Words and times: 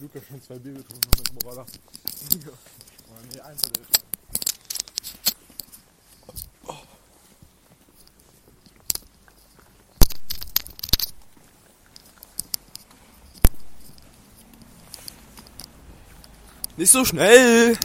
Lukas 0.00 0.22
schon 0.28 0.42
zwei 0.42 0.58
Bier 0.58 0.72
getrunken 0.72 1.10
hat 1.10 1.18
mit 1.18 1.42
Morala. 1.44 1.66
Ja. 2.30 2.48
Oder 2.48 3.22
nee, 3.32 3.40
eins 3.40 3.62
hat 3.62 3.76
er 3.76 3.82
getrunken. 3.82 4.10
Nicht 16.76 16.92
so 16.92 17.04
schnell! 17.04 17.76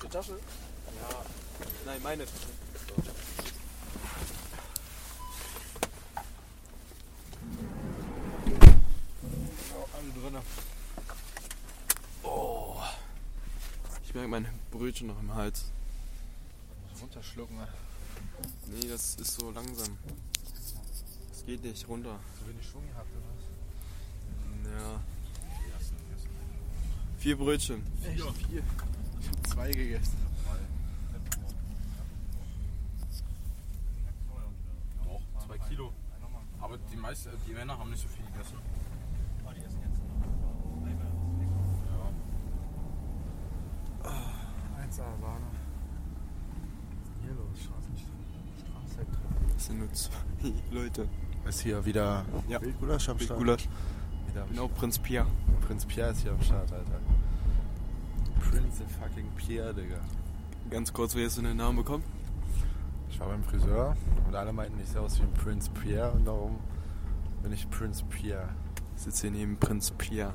Die 0.00 0.08
Tasche? 0.08 0.32
Ja. 0.32 1.24
Nein, 1.86 2.02
meine 2.02 2.24
Tasche. 2.24 2.48
Alle 9.92 10.12
drinne. 10.20 10.42
Oh. 12.22 12.76
Ich 14.12 14.14
merke 14.14 14.28
mein 14.28 14.46
Brötchen 14.70 15.06
noch 15.06 15.18
im 15.18 15.34
Hals. 15.34 15.72
Runterschlucken. 17.00 17.56
ne? 17.56 17.66
Nee, 18.66 18.86
das 18.86 19.14
ist 19.14 19.40
so 19.40 19.50
langsam. 19.52 19.96
Es 21.32 21.46
geht 21.46 21.64
nicht 21.64 21.88
runter. 21.88 22.20
So 22.38 22.46
wenig 22.46 22.68
Schwung 22.68 22.86
gehabt 22.88 23.08
oder 23.16 24.70
Ja. 24.70 25.00
Vier 27.20 27.38
Brötchen. 27.38 27.82
was? 28.02 28.06
Echt? 28.08 28.22
Vier. 28.48 28.62
Ich 29.22 29.28
hab 29.30 29.46
zwei 29.46 29.70
gegessen. 29.72 30.16
Doch, 35.06 35.46
zwei 35.46 35.56
Kilo. 35.70 35.90
Aber 36.60 36.76
die 36.76 36.96
meisten, 36.96 37.30
die 37.48 37.52
Männer 37.54 37.78
haben 37.78 37.88
nicht 37.88 38.02
so 38.02 38.08
viel 38.08 38.26
gegessen. 38.26 38.58
Sahne. 45.20 45.46
Was 46.90 47.02
ist 47.02 47.14
denn 47.14 47.22
hier 47.22 47.34
los? 47.34 47.58
Straßen, 47.58 47.96
Straßenzeit 48.60 49.06
Das 49.54 49.66
sind 49.66 49.78
nur 49.78 49.92
zwei 49.92 50.52
Leute. 50.70 51.08
Ist 51.46 51.60
hier 51.60 51.84
wieder 51.84 52.24
Ja. 52.48 52.60
Wildgulasch 52.60 53.08
am 53.08 53.18
Start? 53.18 53.68
Genau, 54.48 54.68
Prinz 54.68 54.98
Pierre. 54.98 55.26
Prinz 55.66 55.84
Pierre 55.84 56.10
ist 56.12 56.22
hier 56.22 56.32
am 56.32 56.40
Start, 56.42 56.72
Alter. 56.72 57.00
Prince 58.40 58.82
fucking 59.00 59.26
Pierre, 59.36 59.74
Digga. 59.74 59.98
Ganz 60.70 60.92
kurz, 60.92 61.14
wie 61.14 61.24
hast 61.24 61.38
du 61.38 61.42
den 61.42 61.56
Namen 61.56 61.76
bekommen? 61.78 62.04
Ich 63.10 63.20
war 63.20 63.28
beim 63.28 63.42
Friseur 63.42 63.94
und 64.26 64.34
alle 64.34 64.52
meinten, 64.52 64.80
ich 64.80 64.88
sehe 64.88 65.00
aus 65.00 65.18
wie 65.18 65.24
ein 65.24 65.34
Prince 65.34 65.70
Pierre 65.70 66.12
und 66.12 66.24
darum 66.24 66.58
bin 67.42 67.52
ich 67.52 67.68
Prince 67.68 68.04
Pierre. 68.08 68.48
Ich 68.96 69.02
sitze 69.02 69.28
hier 69.28 69.32
neben 69.32 69.56
Prinz 69.58 69.90
Pierre. 69.90 70.32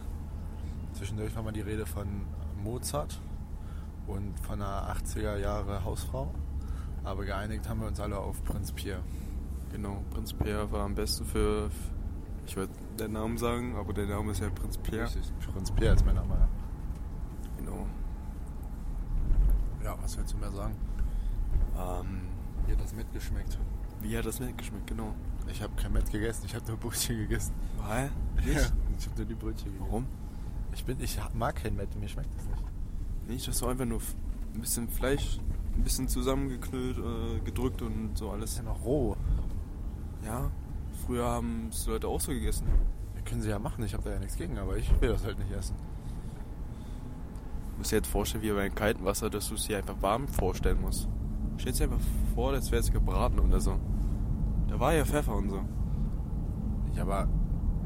Zwischendurch 0.94 1.36
war 1.36 1.42
mal 1.44 1.54
die 1.54 1.62
Rede 1.62 1.86
von 1.86 2.08
Mozart 2.64 3.20
und 4.08 4.40
von 4.40 4.62
einer 4.62 4.94
80er 4.96 5.38
Jahre 5.38 5.84
Hausfrau. 5.84 6.34
Aber 7.04 7.24
geeinigt 7.26 7.68
haben 7.70 7.82
wir 7.82 7.88
uns 7.88 8.00
alle 8.00 8.18
auf 8.18 8.44
Prinz 8.44 8.72
Pierre. 8.72 9.02
Genau, 9.72 10.04
Prinz 10.12 10.34
Pierre 10.34 10.72
war 10.72 10.84
am 10.86 10.96
besten 10.96 11.26
für. 11.26 11.70
Ich 12.46 12.56
wollte 12.56 12.74
den 13.00 13.12
Namen 13.14 13.38
sagen, 13.38 13.76
aber 13.76 13.94
der 13.94 14.08
Name 14.08 14.32
ist 14.32 14.42
ja 14.42 14.50
Prinz 14.50 14.78
Pierre. 14.78 15.06
Richtig. 15.06 15.32
Prinz 15.54 15.72
Pierre 15.72 15.96
ist 15.96 16.06
mein 16.06 16.16
Name. 16.16 16.48
Genau. 17.58 17.86
Ja, 19.84 19.96
was 20.02 20.18
willst 20.18 20.34
du 20.34 20.38
mehr 20.38 20.52
sagen? 20.52 20.76
Ähm, 21.78 22.22
Mir 22.66 22.76
hat 22.76 22.84
das 22.84 22.94
mitgeschmeckt. 22.94 23.58
wie 24.02 24.18
hat 24.18 24.26
das 24.26 24.40
mitgeschmeckt? 24.40 24.88
Genau. 24.88 25.14
Ich 25.50 25.62
habe 25.62 25.74
kein 25.82 25.94
Met 25.94 26.10
gegessen, 26.12 26.46
ich 26.46 26.56
habe 26.56 26.66
nur 26.68 26.78
Brötchen 26.78 27.18
gegessen. 27.18 27.54
Hä? 27.88 28.10
Ja, 28.46 28.60
ich 28.98 29.06
habe 29.08 29.16
nur 29.18 29.26
die 29.26 29.34
Brötchen 29.36 29.66
gegessen. 29.72 29.86
Warum? 29.88 30.06
Ich, 30.74 30.84
bin, 30.84 31.00
ich 31.00 31.18
mag 31.34 31.56
kein 31.56 31.76
Met, 31.76 31.96
mir 31.98 32.08
schmeckt 32.10 32.30
das 32.38 32.46
nicht. 32.48 32.64
Nicht, 33.28 33.48
dass 33.48 33.60
du 33.60 33.68
einfach 33.68 33.86
nur 33.86 34.00
ein 34.54 34.62
bisschen 34.62 34.88
Fleisch, 34.88 35.40
ein 35.76 35.84
bisschen 35.84 36.08
zusammengeknüllt, 36.08 36.98
äh, 36.98 37.40
gedrückt 37.44 37.82
und 37.82 38.18
so 38.18 38.26
Das 38.28 38.34
alles. 38.36 38.58
ja 38.58 38.64
noch 38.64 38.84
roh. 38.86 39.16
Ja, 40.26 40.50
früher 41.06 41.26
haben 41.26 41.68
es 41.70 41.86
Leute 41.88 42.08
auch 42.08 42.20
so 42.20 42.32
gegessen. 42.32 42.68
Ja, 43.16 43.22
können 43.22 43.42
sie 43.42 43.50
ja 43.50 43.60
machen, 43.60 43.84
ich 43.84 43.94
habe 43.94 44.04
da 44.04 44.12
ja 44.14 44.20
nichts 44.20 44.38
gegen, 44.38 44.58
aber 44.58 44.78
ich 44.78 44.90
will 45.02 45.10
das 45.10 45.24
halt 45.26 45.38
nicht 45.40 45.52
essen. 45.52 45.76
Du 47.72 47.80
musst 47.80 47.92
dir 47.92 47.98
jetzt 47.98 48.08
vorstellen, 48.08 48.44
wie 48.44 48.52
bei 48.52 48.70
kaltem 48.70 49.06
Wasser, 49.06 49.30
dass 49.30 49.50
du 49.50 49.56
es 49.56 49.68
dir 49.68 49.78
einfach 49.78 50.02
warm 50.02 50.28
vorstellen 50.28 50.82
musst. 50.82 51.08
Stell 51.58 51.74
dir 51.74 51.84
einfach 51.84 52.00
vor, 52.34 52.52
als 52.54 52.72
wäre 52.72 52.82
es 52.82 52.92
gebraten 52.92 53.40
oder 53.40 53.60
so. 53.60 53.78
Da 54.68 54.80
war 54.80 54.94
ja 54.94 55.06
Pfeffer 55.06 55.36
und 55.36 55.50
so. 55.50 55.62
Ja, 56.96 57.04
aber 57.04 57.28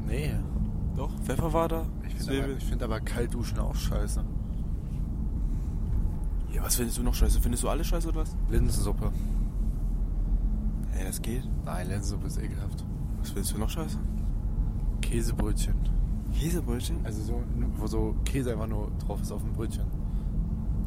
nee. 0.06 0.32
Doch, 0.96 1.10
Pfeffer 1.20 1.52
war 1.52 1.68
da. 1.68 1.86
Ich 2.06 2.14
finde 2.14 2.44
aber, 2.44 2.52
ich 2.52 2.64
find 2.64 2.82
aber 2.82 3.00
kalt 3.00 3.34
duschen 3.34 3.58
auch 3.58 3.74
scheiße. 3.74 4.24
Ja, 6.52 6.62
was 6.62 6.76
findest 6.76 6.98
du 6.98 7.02
noch 7.02 7.14
scheiße? 7.14 7.40
Findest 7.40 7.62
du 7.62 7.68
alles 7.68 7.86
scheiße 7.86 8.08
oder 8.08 8.20
was? 8.20 8.36
Linsensuppe. 8.50 9.10
Hey, 10.92 11.06
das 11.06 11.20
geht. 11.22 11.48
Nein, 11.64 11.88
Linsensuppe 11.88 12.26
ist 12.26 12.38
ekelhaft. 12.38 12.84
Was 13.20 13.30
findest 13.30 13.54
du 13.54 13.58
noch 13.58 13.70
scheiße? 13.70 13.98
Käsebrötchen. 15.00 15.74
Käsebrötchen? 16.32 16.96
Also 17.04 17.22
so, 17.22 17.42
wo 17.76 17.86
so 17.86 18.14
Käse 18.24 18.52
einfach 18.52 18.66
nur 18.66 18.90
drauf 18.98 19.20
ist 19.20 19.32
auf 19.32 19.42
dem 19.42 19.52
Brötchen. 19.52 19.84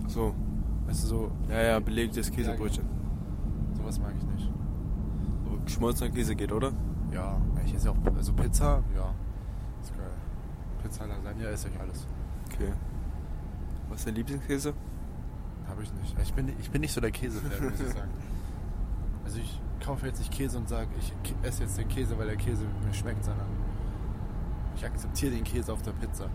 So. 0.08 0.34
Weißt 0.88 1.04
du, 1.04 1.08
so, 1.08 1.32
Ja, 1.50 1.62
ja, 1.62 1.80
belegtes 1.80 2.32
Käsebrötchen. 2.32 2.86
sowas 3.76 4.00
mag 4.00 4.14
ich 4.18 4.24
nicht. 4.24 4.52
Aber 5.46 5.58
geschmolzener 5.66 6.12
Käse 6.12 6.36
geht, 6.36 6.52
oder? 6.52 6.72
Ja, 7.12 7.38
ich 7.66 7.74
esse 7.74 7.90
auch, 7.92 7.96
also 8.16 8.34
Pizza, 8.34 8.84
ja. 8.96 9.14
Ist 9.82 9.96
geil. 9.96 10.06
Pizza, 10.84 11.06
Lasagne 11.08 11.46
esse 11.48 11.70
ich 11.70 11.80
alles. 11.80 12.08
Okay. 12.52 12.72
Was 13.90 14.00
ist 14.00 14.08
dein 14.08 14.16
Lieblingskäse? 14.16 14.74
Habe 15.76 15.84
ich 15.84 15.94
nicht. 15.94 16.16
Ich 16.24 16.34
bin, 16.34 16.54
ich 16.58 16.72
bin 16.72 16.80
nicht 16.82 16.94
so 16.94 17.02
der 17.02 17.12
Käsefan, 17.12 17.70
muss 17.70 17.80
ich 17.80 17.88
sagen. 17.94 18.10
Also 19.26 19.40
ich 19.40 19.60
kaufe 19.84 20.06
jetzt 20.06 20.20
nicht 20.20 20.32
Käse 20.32 20.56
und 20.56 20.70
sage, 20.70 20.88
ich 21.00 21.12
esse 21.42 21.64
jetzt 21.64 21.80
den 21.80 21.88
Käse, 21.88 22.16
weil 22.20 22.28
der 22.28 22.36
Käse 22.36 22.64
mir 22.86 22.94
schmeckt, 22.94 23.26
sondern 23.26 23.48
ich 24.76 24.86
akzeptiere 24.86 25.34
den 25.34 25.44
Käse 25.44 25.74
auf 25.74 25.82
der 25.82 25.94
Pizza. 25.94 26.30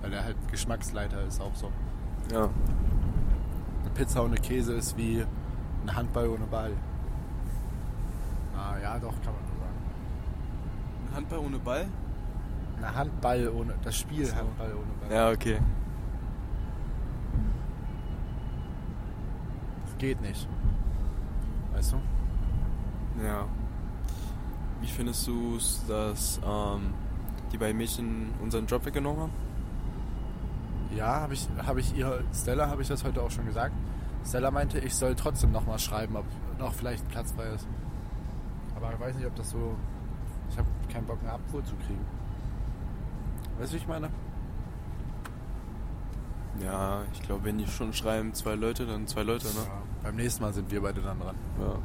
Weil 0.00 0.10
der 0.10 0.22
halt 0.22 0.36
Geschmacksleiter 0.48 1.24
ist 1.24 1.40
auch 1.40 1.54
so. 1.56 1.72
Ja. 2.32 2.42
Eine 2.44 3.90
Pizza 3.94 4.22
ohne 4.22 4.36
Käse 4.36 4.74
ist 4.74 4.96
wie 4.96 5.26
ein 5.84 5.96
Handball 5.96 6.28
ohne 6.28 6.46
Ball. 6.46 6.70
Ah 8.56 8.78
ja, 8.80 8.96
doch, 9.00 9.14
kann 9.24 9.34
man 9.34 9.42
so 9.44 9.60
sagen. 9.60 9.76
Ein 11.08 11.16
Handball 11.16 11.38
ohne 11.40 11.58
Ball? 11.58 11.88
Ein 12.80 12.94
Handball 12.94 13.48
ohne, 13.48 13.74
das 13.82 13.96
Spiel 13.96 14.26
So. 14.26 14.36
Handball 14.36 14.72
ohne 14.72 15.08
Ball. 15.08 15.16
Ja, 15.16 15.30
okay. 15.32 15.58
Geht 19.98 20.20
nicht. 20.20 20.48
Weißt 21.72 21.92
du? 21.92 21.96
Ja. 23.24 23.46
Wie 24.80 24.88
findest 24.88 25.26
du 25.26 25.56
es, 25.56 25.84
dass 25.86 26.40
ähm, 26.44 26.94
die 27.52 27.58
beiden 27.58 27.76
Mädchen 27.76 28.30
unseren 28.42 28.66
Job 28.66 28.84
weggenommen 28.84 29.22
haben? 29.22 29.32
Ja, 30.94 31.20
habe 31.20 31.34
ich, 31.34 31.48
hab 31.66 31.76
ich 31.76 31.96
ihr, 31.96 32.24
Stella 32.32 32.68
habe 32.68 32.82
ich 32.82 32.88
das 32.88 33.04
heute 33.04 33.22
auch 33.22 33.30
schon 33.30 33.46
gesagt. 33.46 33.74
Stella 34.24 34.50
meinte, 34.50 34.78
ich 34.78 34.94
soll 34.94 35.14
trotzdem 35.14 35.52
nochmal 35.52 35.78
schreiben, 35.78 36.16
ob 36.16 36.24
noch 36.58 36.72
vielleicht 36.72 37.04
ein 37.04 37.08
Platz 37.08 37.32
frei 37.32 37.48
ist. 37.48 37.66
Aber 38.74 38.92
ich 38.92 39.00
weiß 39.00 39.16
nicht, 39.16 39.26
ob 39.26 39.34
das 39.34 39.50
so. 39.50 39.74
Ich 40.50 40.58
habe 40.58 40.68
keinen 40.92 41.06
Bock, 41.06 41.18
eine 41.22 41.32
Abfuhr 41.32 41.64
zu 41.64 41.74
kriegen. 41.76 42.04
Weißt 43.58 43.72
du, 43.72 43.76
wie 43.76 43.80
ich 43.80 43.88
meine? 43.88 44.10
Ja, 46.62 47.02
ich 47.12 47.22
glaube, 47.22 47.44
wenn 47.44 47.58
die 47.58 47.66
schon 47.66 47.92
schreiben, 47.92 48.32
zwei 48.32 48.54
Leute, 48.54 48.86
dann 48.86 49.06
zwei 49.06 49.22
Leute, 49.22 49.48
ne? 49.48 49.66
Beim 50.02 50.16
nächsten 50.16 50.42
Mal 50.42 50.52
sind 50.54 50.70
wir 50.70 50.80
beide 50.82 51.00
dann 51.00 51.18
dran. 51.18 51.36
Ja. 51.60 51.78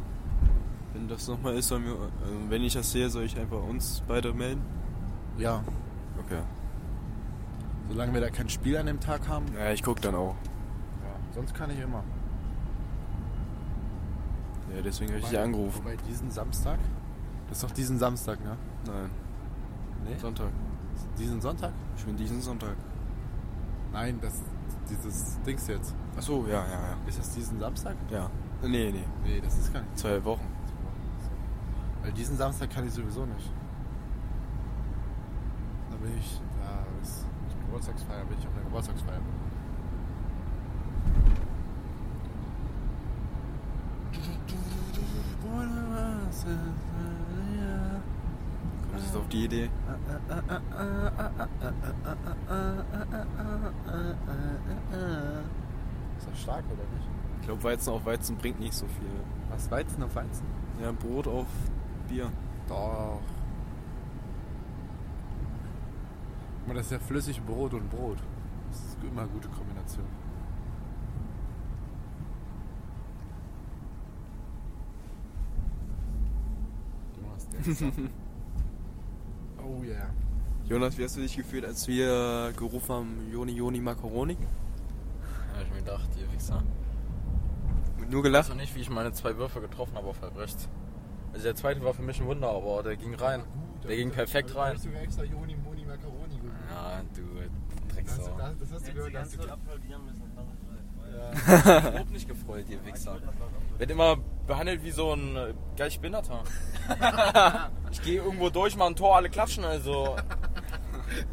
Wenn 0.93 1.07
das 1.07 1.27
nochmal 1.27 1.55
ist, 1.55 1.69
sollen 1.69 1.85
wir, 1.85 1.93
äh, 1.93 2.49
wenn 2.49 2.61
ich 2.61 2.73
das 2.73 2.91
sehe, 2.91 3.09
soll 3.09 3.23
ich 3.23 3.39
einfach 3.39 3.63
uns 3.63 4.03
beide 4.07 4.33
melden? 4.33 4.61
Ja, 5.37 5.63
Okay. 6.19 6.41
solange 7.89 8.13
wir 8.13 8.21
da 8.21 8.29
kein 8.29 8.49
Spiel 8.49 8.77
an 8.77 8.85
dem 8.85 8.99
Tag 8.99 9.27
haben. 9.27 9.45
Ja, 9.57 9.71
ich 9.71 9.81
guck 9.81 10.01
dann 10.01 10.13
auch. 10.15 10.35
Ja, 11.03 11.33
sonst 11.33 11.53
kann 11.55 11.69
ich 11.71 11.79
immer. 11.79 12.03
Ja, 14.75 14.81
deswegen 14.81 15.11
habe 15.11 15.19
ich 15.21 15.29
dich 15.29 15.39
angerufen. 15.39 15.79
Wobei 15.83 15.97
diesen 16.07 16.29
Samstag? 16.31 16.79
Das 17.49 17.57
ist 17.57 17.63
doch 17.63 17.71
diesen 17.75 17.97
Samstag, 17.97 18.39
ne? 18.43 18.55
Nein, 18.85 19.09
Nee? 20.05 20.17
Sonntag. 20.17 20.49
Diesen 21.17 21.41
Sonntag? 21.41 21.71
Ich 21.97 22.05
bin 22.05 22.15
diesen 22.17 22.41
Sonntag. 22.41 22.75
Nein, 23.91 24.19
das 24.21 24.41
dieses 24.89 25.39
Dings 25.41 25.67
jetzt. 25.67 25.93
Ach 26.17 26.21
so, 26.21 26.45
ja, 26.47 26.53
ja, 26.53 26.61
ja. 26.65 26.97
Ist 27.07 27.19
das 27.19 27.33
diesen 27.33 27.59
Samstag? 27.59 27.95
Ja. 28.09 28.29
Nee, 28.61 28.91
nee. 28.91 29.05
Nee, 29.23 29.41
das 29.41 29.57
ist 29.57 29.73
gar 29.73 29.81
nicht. 29.81 29.97
Zwei 29.97 30.23
Wochen. 30.23 30.45
Weil 32.03 32.11
diesen 32.11 32.37
Samstag 32.37 32.69
kann 32.69 32.85
ich 32.87 32.93
sowieso 32.93 33.25
nicht. 33.25 33.51
Da 35.89 35.97
bin 35.97 36.17
ich, 36.17 36.41
Ja, 36.59 36.83
das 36.99 37.09
ist 37.09 37.25
Geburtstagsfeier, 37.65 38.25
bin 38.25 38.37
ich 38.39 38.47
auf 38.47 38.53
einer 38.53 38.63
Geburtstagsfeier. 38.63 39.21
Kommst 48.91 49.13
du 49.15 49.19
auf 49.19 49.27
die 49.29 49.45
Idee? 49.45 49.69
Stark 56.41 56.65
oder 56.65 56.83
nicht? 56.95 57.07
Ich 57.39 57.47
glaube, 57.47 57.63
Weizen 57.63 57.89
auf 57.93 58.05
Weizen 58.05 58.37
bringt 58.37 58.59
nicht 58.59 58.73
so 58.73 58.85
viel. 58.85 59.09
Was, 59.49 59.69
Weizen 59.71 60.03
auf 60.03 60.15
Weizen? 60.15 60.45
Ja, 60.81 60.91
Brot 60.91 61.27
auf 61.27 61.47
Bier. 62.07 62.31
Doch. 62.67 63.21
Mal, 66.67 66.75
das 66.75 66.85
ist 66.85 66.91
ja 66.91 66.99
flüssig 66.99 67.41
Brot 67.41 67.73
und 67.73 67.89
Brot. 67.89 68.17
Das 68.69 68.79
ist 68.79 68.97
immer 69.03 69.21
eine 69.21 69.29
gute 69.31 69.49
Kombination. 69.49 70.05
Jonas, 77.17 77.47
der 77.49 77.91
Oh 79.63 79.83
yeah. 79.83 80.09
Jonas, 80.65 80.97
wie 80.97 81.03
hast 81.03 81.17
du 81.17 81.21
dich 81.21 81.35
gefühlt, 81.35 81.65
als 81.65 81.87
wir 81.87 82.53
gerufen 82.55 82.93
haben, 82.93 83.31
Joni, 83.31 83.51
Joni, 83.51 83.81
Macaroni? 83.81 84.37
Ja, 85.85 85.93
ich 85.93 85.99
mir 85.99 86.07
gedacht, 86.07 86.09
ihr 86.19 86.31
Wichser. 86.33 86.63
Nur 87.97 88.07
Ich 88.07 88.15
weiß 88.15 88.23
gelacht? 88.23 88.49
noch 88.49 88.55
nicht, 88.55 88.75
wie 88.75 88.81
ich 88.81 88.89
meine 88.89 89.11
zwei 89.13 89.37
Würfe 89.37 89.61
getroffen 89.61 89.95
habe 89.95 90.07
auf 90.07 90.21
halb 90.21 90.37
rechts. 90.37 90.69
Also 91.33 91.43
der 91.45 91.55
zweite 91.55 91.83
war 91.83 91.93
für 91.93 92.01
mich 92.01 92.19
ein 92.19 92.27
Wunder, 92.27 92.49
aber 92.49 92.83
der 92.83 92.97
ging 92.97 93.15
rein. 93.15 93.43
Der 93.87 93.95
ging 93.95 94.11
perfekt 94.11 94.55
rein. 94.55 94.75
Hast 94.75 94.85
du 94.85 94.89
extra 94.91 95.23
Joni, 95.23 95.55
Moni, 95.55 95.85
Macaroni 95.85 96.37
gut. 96.39 96.51
Ja, 96.69 97.01
du 97.15 97.21
Das, 97.85 97.95
Drecksau. 97.95 98.37
das, 98.37 98.57
das 98.59 98.71
hast 98.73 98.87
du 98.87 98.93
gehört. 98.93 99.15
Hast 99.15 99.35
du 99.37 99.49
applaudieren 99.49 100.05
müssen. 100.05 100.23
ja. 101.57 101.79
überhaupt 101.89 102.11
nicht 102.11 102.27
gefreut, 102.27 102.65
ihr 102.69 102.85
Wichser. 102.85 103.17
Wird 103.77 103.91
immer 103.91 104.17
behandelt 104.45 104.83
wie 104.83 104.91
so 104.91 105.13
ein 105.13 105.35
äh, 105.35 105.53
geist 105.77 106.01
Behinderter. 106.01 106.43
ich 107.91 108.01
gehe 108.01 108.21
irgendwo 108.21 108.49
durch, 108.49 108.75
mal 108.75 108.87
ein 108.87 108.95
Tor, 108.95 109.15
alle 109.15 109.29
klatschen, 109.29 109.63
also. 109.63 110.15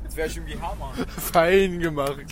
Jetzt 0.05 0.17
wäre 0.17 0.29
ich 0.29 0.37
irgendwie 0.37 0.59
Hermann. 0.59 0.95
Fein 1.09 1.79
gemacht. 1.81 2.25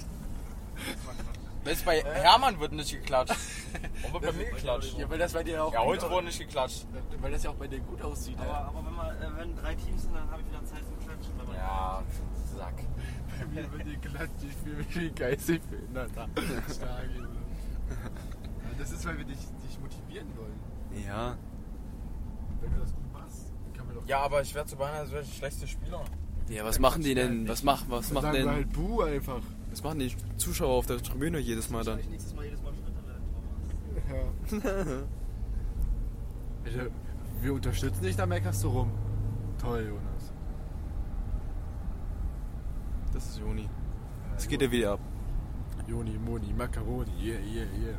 Du, 1.67 1.85
bei 1.85 2.03
Hermann 2.03 2.61
wird 2.61 2.73
nicht 2.73 2.93
geklatscht. 2.93 3.35
Und 4.05 4.13
wird 4.13 4.23
bei 4.23 4.33
mir 4.33 4.51
geklatscht. 4.51 4.97
Ja, 4.99 5.11
weil 5.11 5.19
das 5.19 5.33
bei 5.33 5.43
dir 5.43 5.65
auch 5.65 5.73
Ja, 5.73 5.85
heute 5.85 6.09
wurde 6.11 6.27
nicht 6.27 6.39
geklatscht. 6.39 6.87
Weil 7.21 7.33
das 7.33 7.43
ja 7.43 7.51
auch 7.51 7.55
bei 7.55 7.67
dir 7.67 7.81
gut 7.81 8.01
aussieht. 8.03 8.39
Aber, 8.39 8.69
aber 8.69 8.87
wenn, 8.87 8.95
man, 8.95 9.17
äh, 9.17 9.37
wenn 9.37 9.57
drei 9.57 9.75
Teams 9.75 10.03
sind, 10.03 10.15
dann 10.15 10.31
habe 10.31 10.43
ich 10.43 10.49
wieder 10.49 10.65
Zeit 10.65 10.85
zum 10.87 10.99
Klatschen. 10.99 11.33
Wenn 11.39 11.47
man 11.47 11.57
Ja, 11.57 12.03
Sack. 12.57 12.75
Bei 13.39 13.47
mir 13.47 13.73
wird 13.73 13.87
dir 13.87 13.99
klatscht, 13.99 14.33
ich 14.49 14.57
fühle 14.57 14.77
mich 14.77 14.97
wie 14.97 15.11
geistig. 15.11 15.61
Ja, 15.95 16.07
Das 18.79 18.91
ist, 18.93 19.05
weil 19.05 19.19
wir 19.19 19.25
dich, 19.25 19.39
dich 19.39 19.79
motivieren 19.81 20.29
wollen. 20.37 21.05
Ja. 21.07 21.37
Wenn 22.61 22.73
du 22.73 22.81
das 22.81 22.95
gut 22.95 23.13
machst, 23.13 23.53
dann 23.65 23.73
kann 23.75 23.87
man 23.87 23.97
doch. 23.97 24.07
Ja, 24.07 24.21
aber 24.21 24.41
ich 24.43 24.55
werde 24.55 24.71
so 24.71 24.77
behandelt, 24.77 25.13
als 25.15 25.41
wäre 25.41 25.49
ich 25.49 25.71
Spieler. 25.71 26.05
Ja, 26.49 26.65
was 26.65 26.79
machen 26.79 27.03
die 27.03 27.15
denn? 27.15 27.49
Was 27.49 27.63
machen, 27.63 27.87
was 27.89 28.13
machen 28.13 28.33
denn, 28.33 28.49
halt 28.49 28.73
Buh 28.73 29.03
einfach. 29.03 29.43
Was 29.77 29.83
machen 29.85 29.99
die 29.99 30.17
Zuschauer 30.39 30.75
auf 30.75 30.87
der 30.87 30.97
Tribüne 31.03 31.39
jedes 31.39 31.69
Mal 31.69 31.85
dann? 31.85 31.99
nächstes 32.09 32.35
Mal 32.35 32.47
jedes 32.47 32.63
Mal 32.63 32.73
Schritte 32.75 32.93
lernen. 34.57 35.03
Ja. 36.65 36.73
Wir- 36.73 36.91
wir 37.43 37.53
unterstützen 37.53 38.03
dich, 38.03 38.17
da 38.17 38.25
meckerst 38.25 38.65
du 38.65 38.69
rum. 38.69 38.91
Toll, 39.59 39.87
Jonas. 39.89 40.33
Das 43.13 43.27
ist 43.29 43.39
Joni. 43.39 43.69
Es 44.37 44.49
geht 44.49 44.63
ja 44.63 44.71
wieder 44.71 44.93
ab. 44.93 45.01
Joni, 45.87 46.19
Moni, 46.19 46.53
Macaroni, 46.55 47.11
yeah, 47.23 47.39
yeah, 47.41 47.67
yeah. 47.79 47.99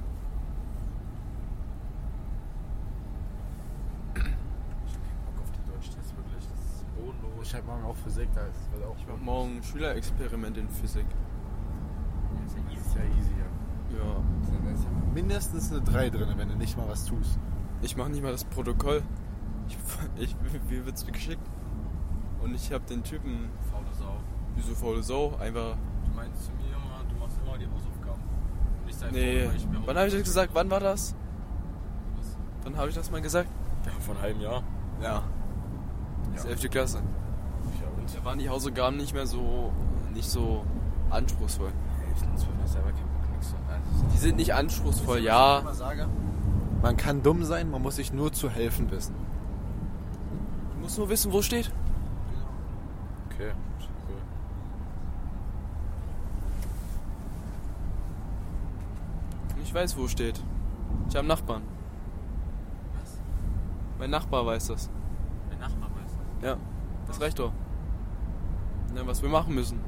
Ich 4.15 4.23
hab 4.23 4.23
keinen 4.23 5.25
Bock 5.25 5.43
auf 5.43 5.51
die 5.51 5.71
Deutschtests, 5.71 6.13
wirklich. 6.15 6.43
Das 6.49 6.59
ist 6.75 6.85
bodenlos. 6.95 7.47
Ich 7.47 7.55
hab 7.55 7.65
morgen 7.65 7.83
auch 7.85 7.95
Physik, 7.97 8.29
da 8.35 8.41
ist 8.47 8.83
auch 8.85 8.95
Ich 8.97 9.07
mach 9.07 9.17
morgen 9.17 9.61
Schülerexperiment 9.63 10.57
in 10.57 10.69
Physik. 10.69 11.05
Ist 12.73 12.95
ja 12.95 13.01
easy, 13.03 13.11
ja 13.11 13.19
easy, 13.19 13.31
ja. 13.93 14.05
Ja. 14.05 14.73
Ist 14.73 14.83
ja 14.83 14.89
mindestens 15.13 15.71
eine 15.71 15.81
3 15.81 16.09
drin, 16.09 16.29
wenn 16.35 16.49
du 16.49 16.55
nicht 16.55 16.77
mal 16.77 16.87
was 16.87 17.05
tust. 17.05 17.39
Ich 17.81 17.95
mache 17.97 18.09
nicht 18.09 18.23
mal 18.23 18.31
das 18.31 18.43
Protokoll. 18.43 19.03
Ich, 19.67 19.77
ich, 20.17 20.35
mir 20.69 20.85
wird's 20.85 21.05
geschickt. 21.05 21.41
Und 22.41 22.53
ich 22.53 22.71
habe 22.71 22.83
den 22.85 23.03
Typen, 23.03 23.49
Faule 23.71 23.85
Sau. 23.97 24.17
wieso 24.55 24.75
faule 24.75 25.03
Sau, 25.03 25.35
einfach. 25.39 25.75
Du 26.05 26.11
meinst 26.15 26.45
zu 26.45 26.51
mir 26.53 26.67
immer, 26.69 27.03
du 27.09 27.15
machst 27.19 27.37
immer 27.43 27.57
die 27.57 27.65
Hausaufgaben. 27.65 28.21
Nicht 28.85 28.97
sei 28.99 29.09
Nee. 29.11 29.45
froh, 29.45 29.53
ich 29.55 29.67
Wann 29.85 29.97
habe 29.97 30.07
ich 30.07 30.13
das 30.13 30.23
gesagt? 30.23 30.51
Wann 30.53 30.69
war 30.69 30.79
das? 30.79 31.15
Was? 32.17 32.37
Wann 32.63 32.77
habe 32.77 32.89
ich 32.89 32.95
das 32.95 33.11
mal 33.11 33.21
gesagt? 33.21 33.49
Ja, 33.85 33.91
vor 33.99 34.13
einem 34.15 34.23
halben 34.23 34.41
Jahr. 34.41 34.63
Ja. 35.01 35.23
Das 36.33 36.45
ist 36.45 36.49
11. 36.63 36.69
Klasse. 36.69 36.97
Ja, 37.81 37.87
und? 37.97 38.15
Da 38.15 38.23
waren 38.25 38.39
die 38.39 38.49
Hausaufgaben 38.49 38.97
nicht 38.97 39.13
mehr 39.13 39.25
so, 39.25 39.71
nicht 40.13 40.29
so 40.29 40.63
anspruchsvoll. 41.09 41.71
11. 42.21 42.31
und 42.31 42.39
12. 42.39 42.47
selber 42.65 42.91
kein 42.91 43.07
Bock, 43.07 43.31
nix. 43.33 43.55
Die 44.13 44.17
sind 44.17 44.37
nicht 44.37 44.53
anspruchsvoll, 44.53 45.19
ja. 45.19 45.63
Man 46.81 46.97
kann 46.97 47.23
dumm 47.23 47.43
sein, 47.43 47.71
man 47.71 47.81
muss 47.81 47.95
sich 47.95 48.13
nur 48.13 48.31
zu 48.31 48.49
helfen 48.49 48.91
wissen. 48.91 49.15
Du 50.73 50.79
musst 50.81 50.97
nur 50.97 51.09
wissen, 51.09 51.31
wo 51.33 51.41
steht. 51.41 51.71
okay, 53.31 53.51
cool. 54.07 54.15
Ich 59.63 59.73
weiß, 59.73 59.97
wo 59.97 60.07
steht. 60.07 60.41
Ich 61.09 61.15
habe 61.15 61.19
einen 61.19 61.27
Nachbarn. 61.27 61.63
Was? 62.99 63.19
Mein 63.99 64.09
Nachbar 64.11 64.45
weiß 64.45 64.67
das. 64.67 64.89
Mein 65.49 65.59
Nachbar 65.59 65.89
weiß. 65.89 66.11
Ja, 66.43 66.57
das 67.07 67.19
reicht 67.19 67.39
doch. 67.39 67.51
Ja, 68.95 69.05
was 69.05 69.21
wir 69.21 69.29
machen 69.29 69.53
müssen. 69.53 69.79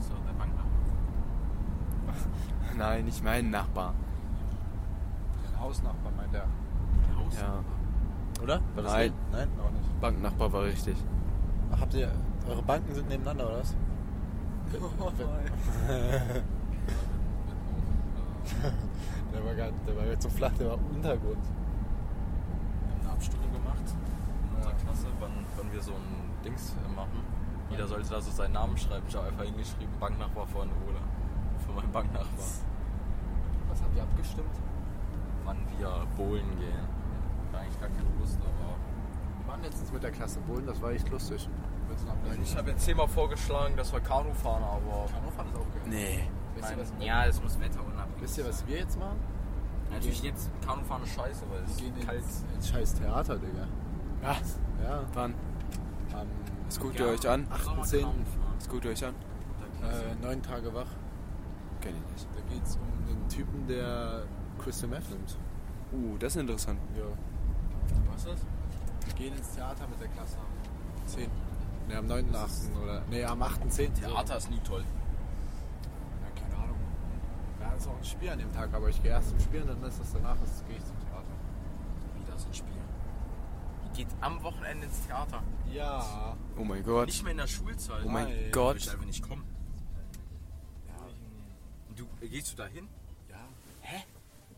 So, 0.00 0.14
der 0.26 0.32
Banknachbar. 0.32 0.64
Nein, 2.78 3.08
ich 3.08 3.20
meine 3.24 3.48
Nachbar. 3.48 3.92
Den 5.42 5.60
Hausnachbar 5.60 6.12
meint 6.16 6.32
er. 6.32 6.46
Ja, 7.36 7.64
Oder? 8.40 8.60
War 8.74 8.82
das 8.84 8.92
Nein. 8.92 9.02
nicht? 9.02 9.14
Nein, 9.32 9.48
auch 9.60 9.70
nicht. 9.70 10.00
Banknachbar 10.00 10.52
war 10.52 10.62
richtig. 10.62 10.96
Ach, 11.72 11.80
habt 11.80 11.94
ihr. 11.94 12.12
Eure 12.48 12.62
Banken 12.62 12.94
sind 12.94 13.08
nebeneinander, 13.08 13.46
oder 13.46 13.58
was? 13.58 13.74
der 19.32 19.44
war 19.44 19.54
gar 19.54 19.70
der 19.86 19.96
war 19.96 20.04
jetzt 20.04 20.22
so 20.22 20.28
flach, 20.28 20.52
der 20.58 20.68
war 20.68 20.74
im 20.74 20.86
Untergrund. 20.96 21.22
Wir 21.24 22.94
haben 22.94 23.00
eine 23.02 23.10
Abstimmung 23.10 23.52
gemacht 23.52 23.94
in 24.50 24.56
unserer 24.56 24.74
Klasse, 24.74 25.06
wann, 25.20 25.32
wann 25.56 25.72
wir 25.72 25.80
so 25.82 25.92
ein 25.92 26.44
Dings 26.44 26.74
machen. 26.94 27.24
Jeder 27.70 27.86
sollte 27.86 28.08
da 28.08 28.20
so 28.20 28.30
seinen 28.30 28.52
Namen 28.52 28.76
schreiben. 28.78 29.04
Ich 29.08 29.16
habe 29.16 29.26
einfach 29.26 29.44
hingeschrieben, 29.44 29.98
Banknachbar 29.98 30.46
von 30.46 30.68
Ole. 30.68 31.00
Für 31.66 31.72
meinen 31.72 31.90
Banknachbar. 31.92 32.46
Was 33.78 33.84
habt 33.84 33.96
ihr 33.96 34.02
abgestimmt? 34.02 34.54
Wann 35.44 35.56
wir 35.78 36.06
bowlen 36.16 36.58
gehen. 36.58 36.88
War 37.52 37.60
eigentlich 37.60 37.78
gar 37.80 37.88
keine 37.88 38.08
Lust, 38.18 38.38
aber. 38.40 38.74
Wir 39.40 39.48
waren 39.52 39.62
letztens 39.62 39.92
mit 39.92 40.02
der 40.02 40.10
Klasse 40.10 40.40
Bullen, 40.40 40.66
das 40.66 40.82
war 40.82 40.90
echt 40.90 41.08
lustig. 41.10 41.48
Gleich- 42.24 42.38
Ich 42.42 42.56
habe 42.56 42.70
jetzt 42.70 42.84
zehnmal 42.84 43.08
vorgeschlagen, 43.08 43.76
dass 43.76 43.92
wir 43.92 44.00
Kanu 44.00 44.32
fahren, 44.34 44.62
aber. 44.62 45.06
Kanufahren 45.06 45.48
ist 45.52 45.56
auch 45.56 45.72
geil. 45.72 45.82
Nee. 45.86 46.20
Wisst 46.56 46.70
ihr, 46.70 46.78
was, 46.78 46.92
ja, 46.98 47.24
es 47.26 47.42
muss 47.42 47.60
wetterunabhängig 47.60 48.20
wisst 48.22 48.38
ihr, 48.38 48.46
was 48.48 48.66
wir 48.66 48.78
jetzt 48.78 48.98
machen? 48.98 49.18
Natürlich 49.90 50.22
jetzt 50.22 50.50
Kanufahren 50.66 51.02
ist 51.04 51.14
scheiße, 51.14 51.44
weil 51.50 51.62
es 51.62 51.76
gehen 51.76 51.96
ist 51.96 52.06
kalt. 52.06 52.18
ins, 52.20 52.44
ins 52.56 52.68
scheiß 52.68 52.94
Theater, 52.94 53.36
Digga. 53.38 53.66
Was? 54.22 54.58
Ja. 54.82 55.00
Wann? 55.14 55.34
Am 56.12 56.26
Das 56.66 56.80
guckt 56.80 56.98
ihr 56.98 57.06
euch 57.06 57.28
an? 57.28 57.46
18. 57.50 58.06
Das 58.58 58.68
guckt 58.68 58.84
ihr 58.84 58.90
euch 58.90 59.04
an? 59.04 59.14
Äh, 59.82 60.14
neun 60.26 60.42
Tage 60.42 60.74
wach. 60.74 60.88
Kenn 61.80 61.94
ich 61.94 62.12
nicht. 62.12 62.28
Da 62.48 62.54
geht's 62.54 62.76
um 62.76 63.06
den 63.06 63.28
Typen, 63.28 63.66
der 63.66 64.24
Crystal 64.58 64.88
Meth 64.88 65.08
nimmt. 65.10 65.36
Uh, 65.92 66.16
das 66.18 66.34
ist 66.34 66.40
interessant. 66.40 66.78
Ja. 66.96 67.04
Was 68.10 68.24
ist 68.24 68.28
das? 68.32 68.40
Wir 69.06 69.14
gehen 69.14 69.36
ins 69.36 69.54
Theater 69.54 69.86
mit 69.88 70.00
der 70.00 70.08
Klasse 70.08 70.36
am 70.38 71.06
10. 71.06 71.30
Ne, 71.88 71.96
am 71.96 72.06
9.8. 72.06 72.82
oder. 72.82 73.02
Ne, 73.10 73.24
am 73.24 73.42
8.10. 73.42 73.94
Theater 73.94 74.36
ist 74.36 74.50
nie 74.50 74.60
toll. 74.60 74.84
Ja, 76.22 76.42
keine 76.42 76.62
Ahnung. 76.62 76.76
Ja, 77.60 77.72
ist 77.72 77.88
auch 77.88 77.96
ein 77.96 78.04
Spiel 78.04 78.28
an 78.28 78.38
dem 78.38 78.52
Tag, 78.52 78.72
aber 78.74 78.88
ich 78.88 79.02
gehe 79.02 79.10
erst 79.10 79.30
zum 79.30 79.40
Spielen, 79.40 79.66
dann 79.66 79.82
ist 79.82 79.98
das 79.98 80.12
danach, 80.12 80.36
ist, 80.42 80.66
gehe 80.66 80.76
ich 80.76 80.84
zum 80.84 80.98
Theater. 81.00 81.32
Wieder 82.20 82.38
so 82.38 82.48
ein 82.48 82.54
Spiel. 82.54 82.72
Die 83.86 84.04
geht 84.04 84.14
am 84.20 84.42
Wochenende 84.42 84.86
ins 84.86 85.06
Theater. 85.06 85.42
Ja. 85.72 86.36
Oh 86.58 86.64
mein 86.64 86.82
Gott. 86.82 87.06
Nicht 87.06 87.22
mehr 87.22 87.32
in 87.32 87.38
der 87.38 87.46
Schulzeit. 87.46 88.02
Oh 88.04 88.08
mein 88.08 88.24
Nein. 88.24 88.36
Würde 88.36 88.50
Gott. 88.50 88.76
ich 88.76 88.90
einfach 88.90 89.06
nicht 89.06 89.26
kommen. 89.26 89.44
Du 91.98 92.04
äh, 92.24 92.28
gehst 92.28 92.52
du 92.52 92.56
da 92.56 92.66
hin? 92.66 92.86
Ja. 93.28 93.36
Hä? 93.80 94.04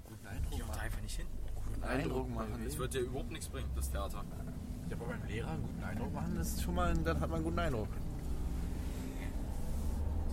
Guten 0.05 0.27
Eindruck 0.27 0.51
Geh 0.51 0.63
auch 0.63 0.67
da 0.67 0.73
machen. 0.73 0.81
einfach 0.85 1.01
nicht 1.01 1.17
hin. 1.17 1.27
Guten 1.67 1.85
Eindruck 1.85 2.35
machen. 2.35 2.63
Das 2.65 2.79
wird 2.79 2.95
dir 2.95 3.01
überhaupt 3.01 3.31
nichts 3.31 3.49
bringen, 3.49 3.71
das 3.75 3.91
Theater. 3.91 4.25
Ja, 4.91 4.97
aber 4.97 5.07
beim 5.07 5.25
Lehrer 5.27 5.51
einen 5.53 5.63
guten 5.63 5.83
Eindruck 5.85 6.13
machen, 6.13 6.35
das 6.37 6.49
ist 6.49 6.63
schon 6.63 6.75
mal, 6.75 6.93
dann 6.95 7.21
hat 7.21 7.29
man 7.29 7.37
einen 7.37 7.45
guten 7.45 7.59
Eindruck. 7.59 7.89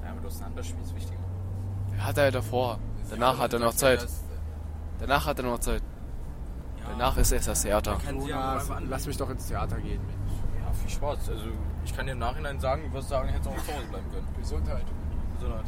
Ja, 0.04 0.12
aber 0.12 0.22
du 0.22 0.28
hast 0.28 0.42
ein 0.42 0.46
anderes 0.48 0.68
Spiel, 0.68 0.84
ist 0.84 0.96
wichtiger. 0.96 1.20
Hat 2.00 2.18
er 2.18 2.26
ja 2.26 2.32
davor. 2.32 2.80
Danach 3.10 3.38
hat 3.40 3.54
er 3.54 3.60
noch 3.60 3.74
Zeit. 3.74 4.06
Danach 5.00 5.26
hat 5.26 5.40
er 5.40 5.46
noch 5.46 5.60
Zeit. 5.60 5.82
Ja, 6.82 6.90
Danach 6.90 7.18
ist 7.18 7.32
erst 7.32 7.48
das 7.48 7.62
Theater. 7.62 7.98
Kann 8.04 8.20
sie 8.20 8.30
ja 8.30 8.60
Jonas, 8.60 8.82
lass 8.90 9.08
mich 9.08 9.18
doch 9.18 9.30
ins 9.30 9.48
Theater 9.48 9.80
gehen. 9.80 10.02
Mensch. 10.06 10.40
Ja, 10.62 10.74
viel 10.74 10.90
Spaß. 10.90 11.30
Also, 11.30 11.52
ich 11.86 11.96
kann 11.96 12.06
dir 12.06 12.12
im 12.14 12.20
Nachhinein 12.20 12.60
sagen, 12.60 12.84
du 12.84 12.94
wirst 12.94 13.10
sagen, 13.10 13.30
hättest 13.30 13.48
auch 13.50 13.64
zu 13.64 13.74
Hause 13.74 13.86
bleiben 13.88 14.12
können. 14.12 14.28
Gesundheit. 14.38 14.86
Gesundheit. 15.36 15.66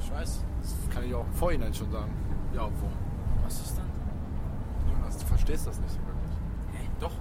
Ich 0.00 0.10
weiß. 0.10 0.44
Das 0.60 0.94
kann 0.94 1.04
ich 1.04 1.14
auch 1.14 1.24
im 1.24 1.32
Vorhinein 1.32 1.72
schon 1.72 1.90
sagen. 1.90 2.10
Ja, 2.54 2.66
wo? 2.66 2.88
Was 3.44 3.60
ist 3.60 3.76
denn? 3.76 3.84
Jonas, 4.92 5.18
du 5.18 5.26
verstehst 5.26 5.66
das 5.66 5.78
nicht 5.80 5.90
so 5.90 5.98
wirklich. 5.98 6.32
Hä? 6.72 6.88
Doch. 6.98 7.12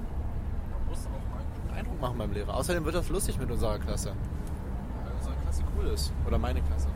Man 0.71 0.87
muss 0.87 1.05
auch 1.05 1.29
mal 1.29 1.39
einen 1.39 1.53
guten 1.53 1.75
Eindruck 1.75 2.01
machen 2.01 2.17
beim 2.17 2.31
Lehrer. 2.31 2.55
Außerdem 2.55 2.85
wird 2.85 2.95
das 2.95 3.09
lustig 3.09 3.37
mit 3.37 3.51
unserer 3.51 3.77
Klasse. 3.79 4.13
Weil 5.03 5.13
unsere 5.13 5.35
Klasse 5.35 5.63
cool 5.77 5.87
ist. 5.87 6.13
Oder 6.25 6.37
meine 6.37 6.61
Klasse. 6.61 6.87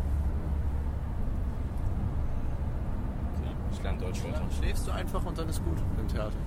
Ich 3.72 3.82
lerne 3.82 3.98
Deutsch 3.98 4.22
Dann 4.32 4.52
schläfst 4.52 4.88
du 4.88 4.92
einfach 4.92 5.26
und 5.26 5.38
dann 5.38 5.50
ist 5.50 5.64
gut 5.64 5.78
im 6.00 6.08
Theater. 6.08 6.38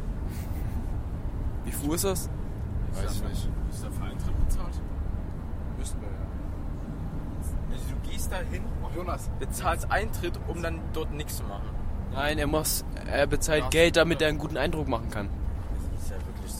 Wie 1.65 1.73
viel 1.73 1.93
ist 1.93 2.05
das? 2.05 2.31
Weiß 2.95 3.17
ich 3.17 3.23
nicht. 3.25 3.49
Ist 3.69 3.83
der 3.83 3.91
Eintritt 3.91 4.39
bezahlt? 4.47 4.81
Müssen 5.77 6.01
wir 6.01 6.09
ja. 6.09 6.36
Also, 7.77 7.95
du 7.95 8.11
gehst 8.11 8.33
da 8.33 8.37
hin, 8.51 8.63
Jonas. 8.95 9.31
bezahlst 9.39 9.91
Eintritt, 9.91 10.39
um 10.49 10.63
dann 10.63 10.81
dort 10.93 11.13
nichts 11.13 11.37
zu 11.39 11.45
machen. 11.45 11.69
Nein, 12.13 12.39
er 12.39 12.47
muss, 12.47 12.85
er 13.07 13.27
bezahlt 13.27 13.65
Ja. 13.65 13.69
Geld, 13.69 13.97
damit 13.97 14.23
er 14.23 14.29
einen 14.29 14.39
guten 14.39 14.57
Eindruck 14.57 14.89
machen 14.89 15.11
kann. 15.11 15.29
Das 15.29 16.03
ist 16.03 16.11
ja 16.11 16.17
wirklich. 16.17 16.53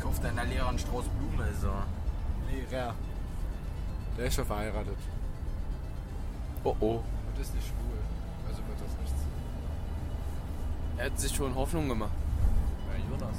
Kauf 0.00 0.20
deiner 0.20 0.44
Lehrer 0.44 0.68
einen 0.68 0.78
Strauß 0.78 1.04
Blumen, 1.18 1.40
also. 1.40 1.70
Lehrer. 2.50 2.94
Der 4.16 4.26
ist 4.26 4.34
schon 4.34 4.44
verheiratet. 4.46 4.96
Oh 6.64 6.76
oh. 6.78 6.90
Und 6.94 7.40
ist 7.40 7.54
nicht 7.54 7.66
schwul. 7.66 7.98
Also 8.48 8.58
wird 8.58 8.78
das 8.78 8.98
nichts. 9.00 9.22
Er 10.98 11.06
hat 11.06 11.18
sich 11.18 11.34
schon 11.34 11.54
Hoffnung 11.54 11.88
gemacht. 11.88 12.12
Ja, 12.86 13.10
Jonas. 13.10 13.36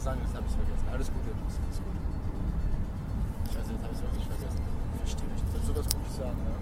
Ich 0.00 0.04
irgendwas 0.04 0.04
sagen, 0.04 0.20
das 0.22 0.34
habe 0.34 0.46
ich 0.46 0.54
vergessen. 0.54 0.86
Alles 0.92 1.08
gut, 1.08 1.22
Jonas. 1.26 1.58
Alles 1.60 1.78
gut. 1.78 1.94
Ich 3.44 3.56
weiß, 3.56 3.66
jetzt 3.70 3.82
habe 3.82 3.92
ich 3.92 3.98
es 3.98 4.02
wirklich 4.02 4.26
vergessen. 4.26 4.60
Verstehe 4.98 5.28
mich. 5.28 5.42
Willst 5.52 5.68
du 5.68 5.72
was 5.76 5.86
Gutes 5.94 6.16
sagen, 6.16 6.38
ne? 6.44 6.52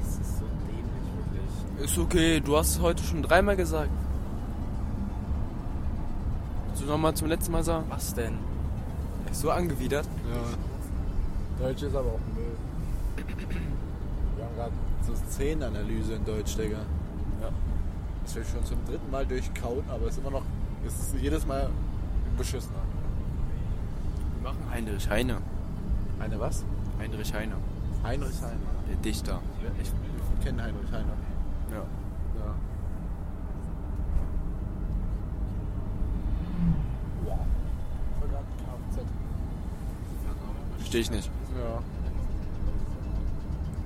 Das 0.00 0.18
ist 0.20 0.38
so 0.38 0.44
dämlich, 0.68 1.06
wirklich. 1.16 1.84
Ist 1.84 1.98
okay, 1.98 2.40
du 2.40 2.56
hast 2.56 2.70
es 2.70 2.80
heute 2.80 3.02
schon 3.02 3.22
dreimal 3.22 3.56
gesagt. 3.56 3.90
Willst 6.68 6.82
du 6.82 6.86
nochmal 6.86 7.14
zum 7.14 7.28
letzten 7.28 7.52
Mal 7.52 7.64
sagen? 7.64 7.86
Was 7.88 8.14
denn? 8.14 8.38
Ist 9.30 9.40
so 9.40 9.50
angewidert. 9.50 10.06
Ja. 10.28 11.66
Deutsch 11.66 11.82
ist 11.82 11.94
aber 11.94 12.08
auch 12.08 12.20
Müll. 12.34 12.56
Wir 14.36 14.44
haben 14.44 14.56
gerade 14.56 14.72
so 15.06 15.14
Szenenanalyse 15.14 16.14
in 16.14 16.24
Deutsch, 16.24 16.56
Digga. 16.56 16.78
Ja. 18.24 18.30
Das 18.32 18.34
will 18.36 18.44
schon 18.44 18.64
zum 18.64 18.84
dritten 18.86 19.10
Mal 19.10 19.26
durchkauen, 19.26 19.84
aber 19.88 20.06
es 20.06 20.14
ist 20.14 20.18
immer 20.18 20.30
noch. 20.30 20.42
Es 20.86 20.94
ist 20.94 21.14
jedes 21.20 21.46
Mal 21.46 21.68
beschissener. 22.36 22.78
Wir 24.40 24.50
machen 24.50 24.70
Heinrich 24.70 25.08
Heine. 25.08 25.38
Eine 26.20 26.40
was? 26.40 26.64
Heinrich 26.98 27.32
Heine. 27.34 27.54
Heinrich 28.02 28.40
Heine. 28.42 28.60
Der 28.88 28.96
Dichter. 28.96 29.40
Ich 29.82 29.90
kenne 30.44 30.62
Heinrich 30.62 30.90
Heine. 30.92 31.12
Ja. 31.70 31.76
Ja. 31.76 32.54
Ja. 37.26 37.38
Vergangen 38.20 38.46
Kfz. 38.58 39.00
Verstehe 40.78 41.00
ich 41.00 41.10
nicht. 41.10 41.30
Ja. 41.58 41.82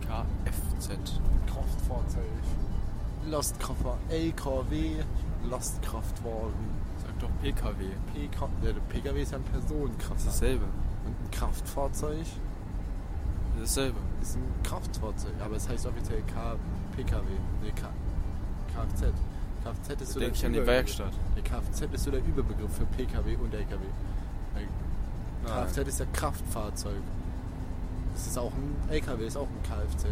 KFZ. 0.06 1.20
Kraftfahrzeug. 1.46 2.24
Lastkraftwagen. 3.26 4.00
LKW. 4.10 4.90
Lastkraftwagen. 5.50 6.78
Sag 7.02 7.18
doch 7.20 7.30
PKW. 7.42 7.84
PK 8.14 8.48
ja, 8.62 8.72
der 8.72 8.80
PKW 8.88 9.22
ist 9.22 9.32
ja 9.32 9.38
ein 9.38 9.44
Das 9.52 9.60
ist 9.62 9.68
Personenkraftwagen. 9.68 10.26
dasselbe. 10.26 10.64
Und 11.06 11.12
ein 11.24 11.30
Kraftfahrzeug 11.30 12.18
Das 13.58 13.68
ist 13.68 13.76
dasselbe. 13.76 13.98
ist 14.22 14.36
ein 14.36 14.62
Kraftfahrzeug. 14.62 15.32
Aber 15.44 15.56
es 15.56 15.68
heißt 15.68 15.86
offiziell 15.86 16.22
K 16.22 16.56
PKW. 16.96 17.24
Nee, 17.62 17.70
K 17.72 17.88
Kfz. 18.74 19.12
Kfz 19.64 20.00
ist 20.02 20.12
so 20.12 20.20
Denke 20.20 20.34
ich 20.36 20.46
an 20.46 20.52
die 20.52 20.66
Werkstatt. 20.66 21.12
Der 21.36 21.42
Kfz 21.42 21.80
ist 21.92 22.04
so 22.04 22.10
der 22.10 22.20
Überbegriff 22.20 22.72
für 22.76 22.84
PKW 22.86 23.36
und 23.36 23.52
LKW. 23.52 23.84
Nein. 24.54 24.68
Kfz 25.44 25.78
ist 25.88 26.00
ja 26.00 26.06
Kraftfahrzeug. 26.12 27.00
Das 28.14 28.26
ist 28.26 28.36
auch 28.38 28.52
ein 28.52 28.90
LKW, 28.90 29.26
ist 29.26 29.36
auch 29.36 29.46
ein 29.48 29.62
Kfz. 29.62 30.06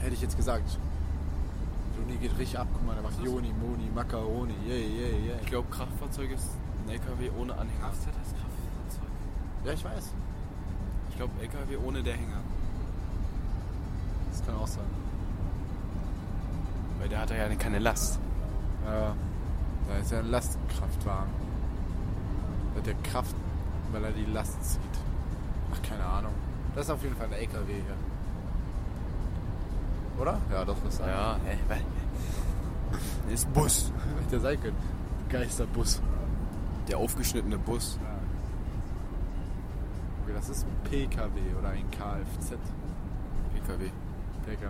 Hätte 0.00 0.14
ich 0.14 0.20
jetzt 0.22 0.36
gesagt. 0.36 0.78
Joni 1.98 2.16
geht 2.18 2.38
richtig 2.38 2.58
ab, 2.58 2.68
guck 2.72 2.86
mal, 2.86 2.94
da 2.94 3.02
macht 3.02 3.18
Joni, 3.22 3.52
Moni, 3.52 3.90
Macaroni, 3.94 4.54
yay, 4.66 4.86
yay, 4.86 5.28
yay. 5.28 5.36
Ich 5.42 5.46
glaube, 5.46 5.68
Kraftfahrzeug 5.70 6.30
ist 6.30 6.50
ein 6.84 6.90
LKW 6.90 7.30
ohne 7.38 7.52
Anhänger. 7.52 7.88
Kfz 7.88 8.06
heißt 8.06 8.34
Kraftfahrzeug. 8.36 9.10
Ja, 9.64 9.72
ich 9.72 9.84
weiß. 9.84 10.12
Ich 11.10 11.16
glaube, 11.16 11.32
LKW 11.40 11.76
ohne 11.86 12.02
der 12.02 12.14
Hänger. 12.14 12.40
Das 14.30 14.44
kann 14.44 14.56
auch 14.56 14.66
sein. 14.66 14.84
Weil 16.98 17.08
der 17.08 17.20
hat 17.20 17.30
ja 17.30 17.54
keine 17.54 17.78
Last. 17.78 18.18
Ja, 18.84 19.14
da 19.88 19.96
ist 19.98 20.12
ja 20.12 20.18
ein 20.18 20.30
Lastkraftwagen. 20.30 21.32
Da 22.74 22.78
hat 22.80 22.86
der 22.86 22.94
Kraft, 23.10 23.34
weil 23.92 24.04
er 24.04 24.12
die 24.12 24.26
Last 24.26 24.62
zieht. 24.62 24.82
Ach, 25.72 25.82
keine 25.88 26.04
Ahnung. 26.04 26.32
Das 26.74 26.84
ist 26.84 26.90
auf 26.90 27.02
jeden 27.02 27.16
Fall 27.16 27.26
ein 27.26 27.32
LKW 27.32 27.72
hier. 27.72 27.96
Oder? 30.20 30.38
Ja, 30.50 30.64
doch, 30.64 30.76
das 30.84 30.94
ist 30.94 31.00
ein. 31.02 31.08
Ja, 31.08 31.38
weil- 31.68 33.32
Ist 33.32 33.52
Bus. 33.52 33.92
Hätte 34.24 34.40
sein 34.40 34.60
können. 34.60 34.76
Geisterbus. 35.28 36.00
Der 36.88 36.98
aufgeschnittene 36.98 37.58
Bus. 37.58 37.98
Ja. 38.02 38.10
Okay, 40.22 40.32
das 40.34 40.48
ist 40.48 40.64
ein 40.66 40.90
PKW 40.90 41.40
oder 41.58 41.68
ein 41.70 41.90
Kfz. 41.90 42.50
PKW. 43.54 43.90
PKW. 44.46 44.68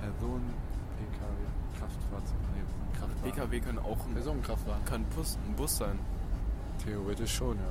Personen, 0.00 0.50
PKW, 0.98 1.78
Kraftfahrzeug. 1.78 2.36
Nee, 2.54 2.98
Kraftwagen. 2.98 3.22
PKW 3.32 3.60
kann 3.60 3.78
auch 3.78 4.04
ein, 4.06 4.14
Personenkraftwagen. 4.14 4.84
kann 4.84 5.04
Bus, 5.14 5.38
ein 5.48 5.54
Bus 5.54 5.76
sein. 5.76 5.98
Theoretisch 6.84 7.32
schon, 7.36 7.56
ja. 7.56 7.62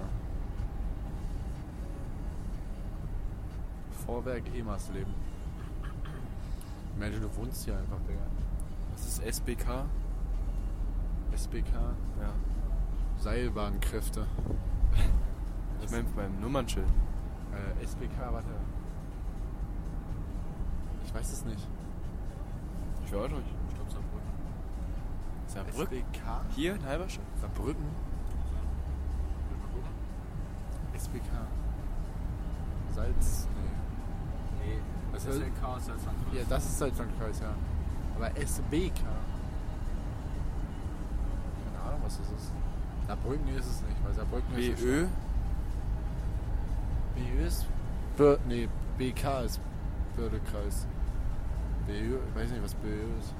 Vorwerk 4.06 4.44
Emersleben. 4.56 5.14
Imagine, 7.01 7.22
du 7.22 7.36
wohnst 7.36 7.65
hier 7.65 7.75
einfach, 7.75 7.98
Digga. 8.08 8.20
Was 8.93 9.08
ist 9.08 9.24
SBK? 9.24 9.86
SBK, 11.34 11.74
Ja. 11.74 12.29
Seilbahnkräfte. 13.17 14.27
Ich 15.84 15.89
meine 15.89 16.03
beim 16.15 16.39
Nummernschild. 16.39 16.86
Äh, 16.86 17.84
SBK, 17.84 18.20
warte. 18.31 18.50
Ich 21.03 21.12
weiß 21.12 21.34
es 21.34 21.43
nicht. 21.43 21.67
Ich 23.03 23.12
war 23.13 23.27
durch. 23.27 23.46
Ich 23.70 23.75
glaube, 23.75 23.89
Saarbrücken. 23.89 24.29
Saarbrücken? 25.48 25.98
SBK? 25.98 26.41
Hier 26.55 26.75
in 26.75 26.86
Halberstadt? 26.86 27.25
Saarbrücken? 27.41 27.86
SBK. 30.93 31.31
Salz? 32.93 33.48
Das 35.25 35.36
ist 35.36 35.42
ist- 35.42 35.48
SLK, 35.48 35.78
ist 35.78 35.88
ja 35.88 35.94
Frankreich. 35.94 36.34
Ja, 36.34 36.42
das 36.50 36.66
ist 36.66 36.80
Salzlandkreis, 36.80 37.40
ja. 37.42 37.54
Aber 38.16 38.30
SBK. 38.38 38.94
Keine 41.66 41.84
Ahnung, 41.88 42.01
was 42.04 42.18
das 42.18 42.28
ist. 42.32 42.51
Saarbrücken 43.08 43.48
ist 43.50 43.66
es 43.66 43.82
nicht, 43.82 43.98
weil 44.06 44.13
Saarbrücken 44.13 44.58
ist. 44.58 44.80
so 44.80 44.86
BÖ? 44.86 45.06
BÖ 47.16 47.46
ist. 47.46 47.66
Bö 48.18 48.38
nee, 48.48 48.68
BK 48.98 49.42
ist 49.42 49.60
Bördekreis. 50.16 50.86
BÖ, 51.88 52.18
ich 52.18 52.36
weiß 52.36 52.51
nicht, 52.51 52.63
was 52.63 52.74
BÖ 52.75 53.04
ist. 53.20 53.34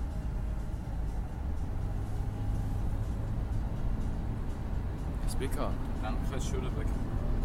SBK. 5.27 5.57
Landkreis 6.03 6.45
Schönebeck. 6.47 6.88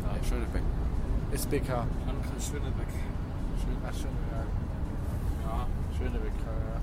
Ah, 0.04 0.16
Schönebeck. 0.24 0.62
SBK. 1.32 1.68
Landkreis 2.06 2.46
Schönebeck. 2.50 2.88
Schön, 3.66 3.82
ach, 3.82 3.94
Schöneberg. 3.98 4.46
Ja. 5.42 5.66
Schönebeck, 5.98 6.38
ja. 6.38 6.78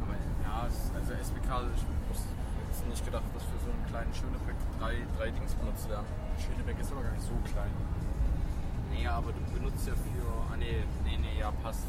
Aber 0.00 0.16
ja, 0.16 0.64
also 0.64 1.12
SBK, 1.12 1.68
ich 1.76 1.84
hätte 1.84 2.88
nicht 2.88 3.04
gedacht, 3.04 3.28
dass 3.34 3.44
für 3.44 3.60
so 3.60 3.68
einen 3.68 3.84
kleinen 3.92 4.14
Schönebeck 4.16 4.56
drei, 4.80 4.96
drei 5.18 5.28
Dings 5.30 5.52
benutzt 5.54 5.88
werden. 5.90 6.08
Schönebeck 6.40 6.80
ist 6.80 6.92
aber 6.92 7.02
gar 7.02 7.12
nicht 7.12 7.28
so 7.28 7.36
klein. 7.52 7.70
Nee, 8.88 9.06
aber 9.06 9.32
du 9.32 9.40
benutzt 9.52 9.86
ja 9.86 9.92
für. 9.92 10.24
Ah, 10.48 10.56
nee, 10.56 10.80
nee, 11.04 11.20
nee, 11.20 11.40
ja, 11.40 11.52
passt. 11.62 11.84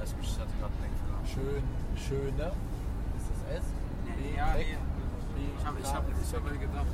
Alles 0.00 0.16
gut, 0.16 0.24
ich 0.24 0.40
hatte 0.40 0.56
gerade 0.56 0.72
einen 0.80 0.84
Denkfehler. 0.88 1.20
Schön, 1.28 1.62
schöne. 1.92 2.56
Ist 3.20 3.28
das 3.28 3.40
S? 3.60 3.66
Nee, 4.04 4.32
ja, 4.36 4.56
nee. 4.56 4.80
Ich 5.36 5.64
habe 5.64 5.76
ich 5.80 5.92
hab, 5.92 6.04
ich 6.08 6.32
hab 6.32 6.44
gedacht. 6.48 6.88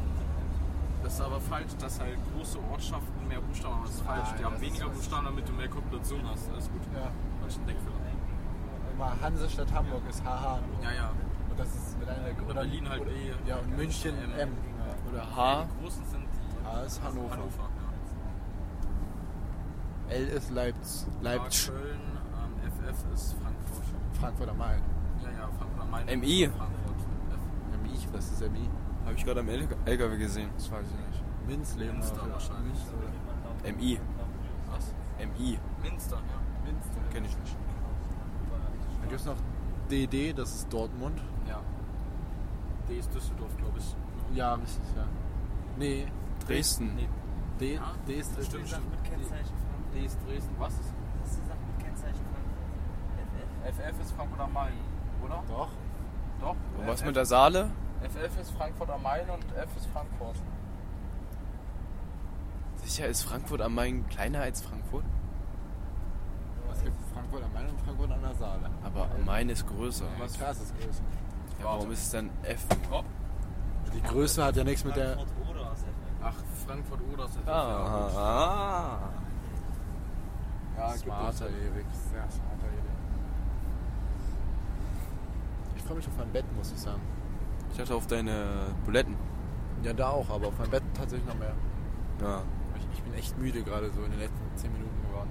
Das 1.03 1.15
ist 1.15 1.21
aber 1.21 1.41
falsch, 1.41 1.73
dass 1.81 1.99
halt 2.01 2.17
große 2.35 2.59
Ortschaften 2.71 3.29
mehr 3.29 3.41
Buchstaben 3.41 3.75
haben. 3.75 3.85
Das 3.85 3.95
ist 3.95 4.03
falsch. 4.03 4.29
Nein, 4.29 4.37
Die 4.39 4.45
haben 4.45 4.53
das 4.55 4.63
ist 4.63 4.69
weniger. 4.69 4.89
Buchstaben, 4.89 5.25
damit 5.27 5.49
du 5.49 5.53
mehr 5.53 5.69
Kopulation 5.69 6.21
hast. 6.29 6.51
Alles 6.53 6.71
gut. 6.71 6.81
Ja. 6.95 7.11
Falsch 7.41 7.57
ein 7.57 7.67
Denkfehler. 7.67 7.93
Mal 8.99 9.13
Hansestadt 9.23 9.73
Hamburg 9.73 10.03
ist 10.09 10.23
HH. 10.23 10.61
Ja, 10.83 10.93
ja. 10.93 11.11
Und 11.51 11.59
das 11.59 11.69
ist 11.75 11.99
mit 11.99 12.09
einer 12.09 12.29
Und 12.47 12.55
Berlin 12.55 12.89
halt 12.89 13.01
oder, 13.03 13.11
B. 13.11 13.33
Ja, 13.49 13.57
und 13.57 13.77
München 13.77 14.15
M. 14.17 14.33
M. 14.39 14.51
Oder 15.11 15.19
Ja, 15.25 15.37
H. 15.37 15.65
die 15.65 15.83
großen 15.83 16.05
sind 16.07 16.23
die. 16.23 16.67
H 16.67 16.81
ist 16.83 17.03
Hannover. 17.03 17.31
Hannover. 17.31 17.69
Ja. 20.09 20.15
L 20.15 20.27
ist 20.29 20.51
Leipzig. 20.51 21.07
Leipzig. 21.23 21.69
Köln, 21.69 22.01
ähm, 22.37 22.71
FF 22.71 23.05
ist 23.15 23.35
Frankfurt. 23.35 23.85
Frankfurt 24.21 24.49
am 24.51 24.59
Main. 24.59 24.83
Ja, 25.23 25.31
ja, 25.31 25.49
Frankfurt 25.59 25.81
am 25.81 25.91
Main. 25.91 26.07
MI. 26.21 26.49
Frankfurt. 26.57 26.97
MI, 27.83 27.99
was 28.13 28.31
ist 28.31 28.41
MI? 28.43 28.69
Habe 29.05 29.15
ich 29.17 29.25
gerade 29.25 29.41
am 29.41 29.49
LKW 29.49 30.17
gesehen. 30.17 30.51
Das 30.57 30.71
weiß 30.71 30.87
ich 30.87 31.07
nicht. 31.09 31.23
Minzleben. 31.49 31.95
Münster 31.99 32.23
oder? 32.23 32.33
wahrscheinlich. 32.33 32.79
MI. 33.77 34.01
Was? 34.71 34.95
MI. 35.19 35.59
Minster, 35.83 36.17
ja. 36.17 36.71
Minster. 36.73 37.01
Kenn 37.13 37.25
ich 37.25 37.37
nicht. 37.39 37.57
Dann 39.01 39.09
gibt 39.09 39.21
es 39.21 39.27
noch 39.27 39.37
DD, 39.91 40.33
das 40.33 40.55
ist 40.55 40.73
Dortmund. 40.73 41.21
Ja. 41.49 41.61
D 42.89 42.99
ist 42.99 43.13
Düsseldorf, 43.15 43.57
glaube 43.57 43.79
ich. 43.79 43.97
Ja, 44.37 44.55
richtig, 44.55 44.83
ja. 44.97 45.05
Nee, 45.77 46.07
Dresden. 46.47 46.95
Nee, 46.95 47.09
D, 47.61 47.75
Ja, 47.75 47.93
D 48.07 48.15
ist 48.15 48.37
Dresden. 48.37 48.51
stimmt, 48.51 48.69
stimmt. 48.69 48.91
Mit 48.91 49.05
Kennzeichen 49.05 49.45
Frankfurt. 49.57 49.95
D 49.95 50.07
ist 50.07 50.19
Dresden. 50.27 50.55
Was 50.59 50.73
ist? 50.75 50.81
Das 51.23 51.31
ist 51.33 51.41
die 51.43 51.47
Sache 51.49 51.59
mit 51.67 51.85
Kennzeichen 51.85 52.25
Frankfurt. 52.33 53.75
FF 53.95 54.01
ist 54.01 54.13
Frankfurt 54.13 54.41
am 54.41 54.53
Main, 54.53 54.73
oder? 55.25 55.43
Doch. 55.49 55.69
Doch. 56.41 56.57
Und 56.79 56.87
was 56.87 57.01
FF 57.01 57.07
mit 57.07 57.17
der 57.17 57.27
Saale? 57.27 57.71
FF 58.03 58.41
ist 58.41 58.51
Frankfurt 58.53 58.91
am 58.91 59.03
Main 59.03 59.29
und 59.31 59.45
F 59.57 59.69
ist 59.77 59.87
Frankfurt. 59.87 60.37
Sicher 62.85 63.07
ist 63.07 63.23
Frankfurt 63.23 63.61
am 63.61 63.75
Main 63.75 64.09
kleiner 64.09 64.41
als 64.41 64.61
Frankfurt? 64.61 65.05
Es 66.73 66.83
gibt 66.83 66.97
Frankfurt 67.13 67.45
am 67.45 67.53
Main 67.53 67.69
und 67.69 67.81
Frankfurt 67.81 68.11
an 68.11 68.23
der 68.23 68.35
Saale. 68.35 68.71
Aber 68.83 69.09
am 69.15 69.25
Main 69.25 69.49
ist 69.49 69.67
größer. 69.67 70.05
Aber 70.17 70.27
klar 70.27 70.51
ist 70.51 70.75
größer. 70.81 71.03
Ja, 71.61 71.65
warum 71.65 71.93
ist 71.93 72.03
es 72.03 72.11
dann 72.11 72.31
F? 72.43 72.67
Oh. 72.91 73.03
Die 73.95 74.03
Größe 74.03 74.45
hat 74.45 74.57
ja 74.57 74.65
nichts 74.65 74.85
mit 74.85 74.97
der. 74.97 75.19
Ach, 76.25 76.35
Frankfurt 76.67 77.01
oder 77.13 77.25
ist 77.25 77.35
FF. 77.37 77.49
Ah, 77.49 78.09
ah. 78.17 78.99
Ja, 80.77 80.93
gibt 80.93 81.05
Smarter 81.05 81.47
es. 81.47 81.53
Erik. 81.53 81.87
Sehr 82.11 82.31
smarter 82.31 82.67
Erik. 82.67 82.83
Ich 85.77 85.83
freue 85.83 85.97
mich 85.97 86.09
auf 86.09 86.17
mein 86.17 86.33
Bett, 86.33 86.45
muss 86.57 86.73
ich 86.73 86.79
sagen. 86.79 87.01
Ich 87.73 87.79
dachte 87.79 87.95
auf 87.95 88.07
deine 88.07 88.45
Buletten. 88.85 89.17
Ja, 89.83 89.95
da 89.95 90.11
auch, 90.11 90.29
aber 90.29 90.49
auf 90.49 90.59
mein 90.59 90.71
Bett 90.71 90.83
tatsächlich 90.95 91.26
noch 91.26 91.38
mehr. 91.38 91.55
Ja. 92.21 92.43
Ich, 92.76 92.99
ich 92.99 93.02
bin 93.02 93.14
echt 93.14 93.38
müde 93.38 93.62
gerade 93.62 93.91
so 93.91 94.02
in 94.05 94.11
den 94.11 94.21
letzten 94.21 94.57
10 94.57 94.73
Minuten 94.73 95.02
geworden. 95.09 95.31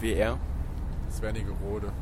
WR. 0.00 0.38
Das 1.06 1.20
wäre 1.20 1.34
Rode. 1.62 1.92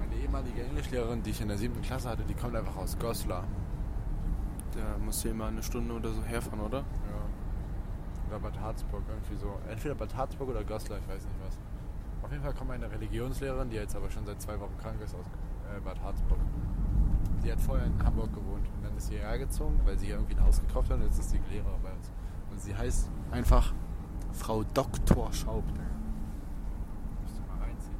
Meine 0.00 0.14
ehemalige 0.20 0.64
Englischlehrerin, 0.64 1.22
die 1.22 1.30
ich 1.30 1.40
in 1.40 1.48
der 1.48 1.58
siebten 1.58 1.80
Klasse 1.80 2.08
hatte, 2.08 2.24
die 2.24 2.34
kommt 2.34 2.56
einfach 2.56 2.76
aus 2.76 2.98
Goslar. 2.98 3.44
Da 4.74 4.98
musst 5.04 5.24
du 5.24 5.28
immer 5.28 5.46
eine 5.46 5.62
Stunde 5.62 5.94
oder 5.94 6.10
so 6.10 6.24
herfahren, 6.24 6.60
oder? 6.60 6.78
Ja. 6.78 7.37
Oder 8.28 8.38
Bad 8.38 8.60
Harzburg, 8.60 9.02
irgendwie 9.08 9.36
so. 9.36 9.58
Entweder 9.70 9.94
Bad 9.94 10.14
Harzburg 10.14 10.50
oder 10.50 10.62
Goslar, 10.62 10.98
ich 10.98 11.08
weiß 11.08 11.24
nicht 11.24 11.40
was. 11.44 11.58
Auf 12.22 12.30
jeden 12.30 12.42
Fall 12.42 12.52
kommt 12.52 12.68
meine 12.68 12.90
Religionslehrerin, 12.90 13.70
die 13.70 13.76
jetzt 13.76 13.96
aber 13.96 14.10
schon 14.10 14.26
seit 14.26 14.40
zwei 14.42 14.60
Wochen 14.60 14.76
krank 14.78 15.00
ist, 15.02 15.14
aus 15.14 15.26
äh, 15.74 15.80
Bad 15.80 16.00
Harzburg. 16.02 16.38
Die 17.42 17.50
hat 17.50 17.60
vorher 17.60 17.86
in 17.86 18.04
Hamburg 18.04 18.32
gewohnt 18.34 18.66
und 18.76 18.84
dann 18.84 18.96
ist 18.96 19.06
sie 19.06 19.14
hierher 19.14 19.38
gezogen, 19.38 19.80
weil 19.84 19.96
sie 19.96 20.06
hier 20.06 20.16
irgendwie 20.16 20.34
ein 20.34 20.44
Haus 20.44 20.60
gekauft 20.60 20.90
hat 20.90 20.98
und 20.98 21.04
jetzt 21.04 21.18
ist 21.18 21.30
sie 21.30 21.40
Lehrerin 21.50 21.80
bei 21.82 21.92
uns. 21.92 22.10
Und 22.50 22.60
sie 22.60 22.76
heißt 22.76 23.08
einfach 23.30 23.72
Frau 24.32 24.62
Dr. 24.74 25.32
Schaub. 25.32 25.64
Musst 27.22 27.38
du 27.38 27.42
mal 27.42 27.64
reinziehen. 27.64 27.96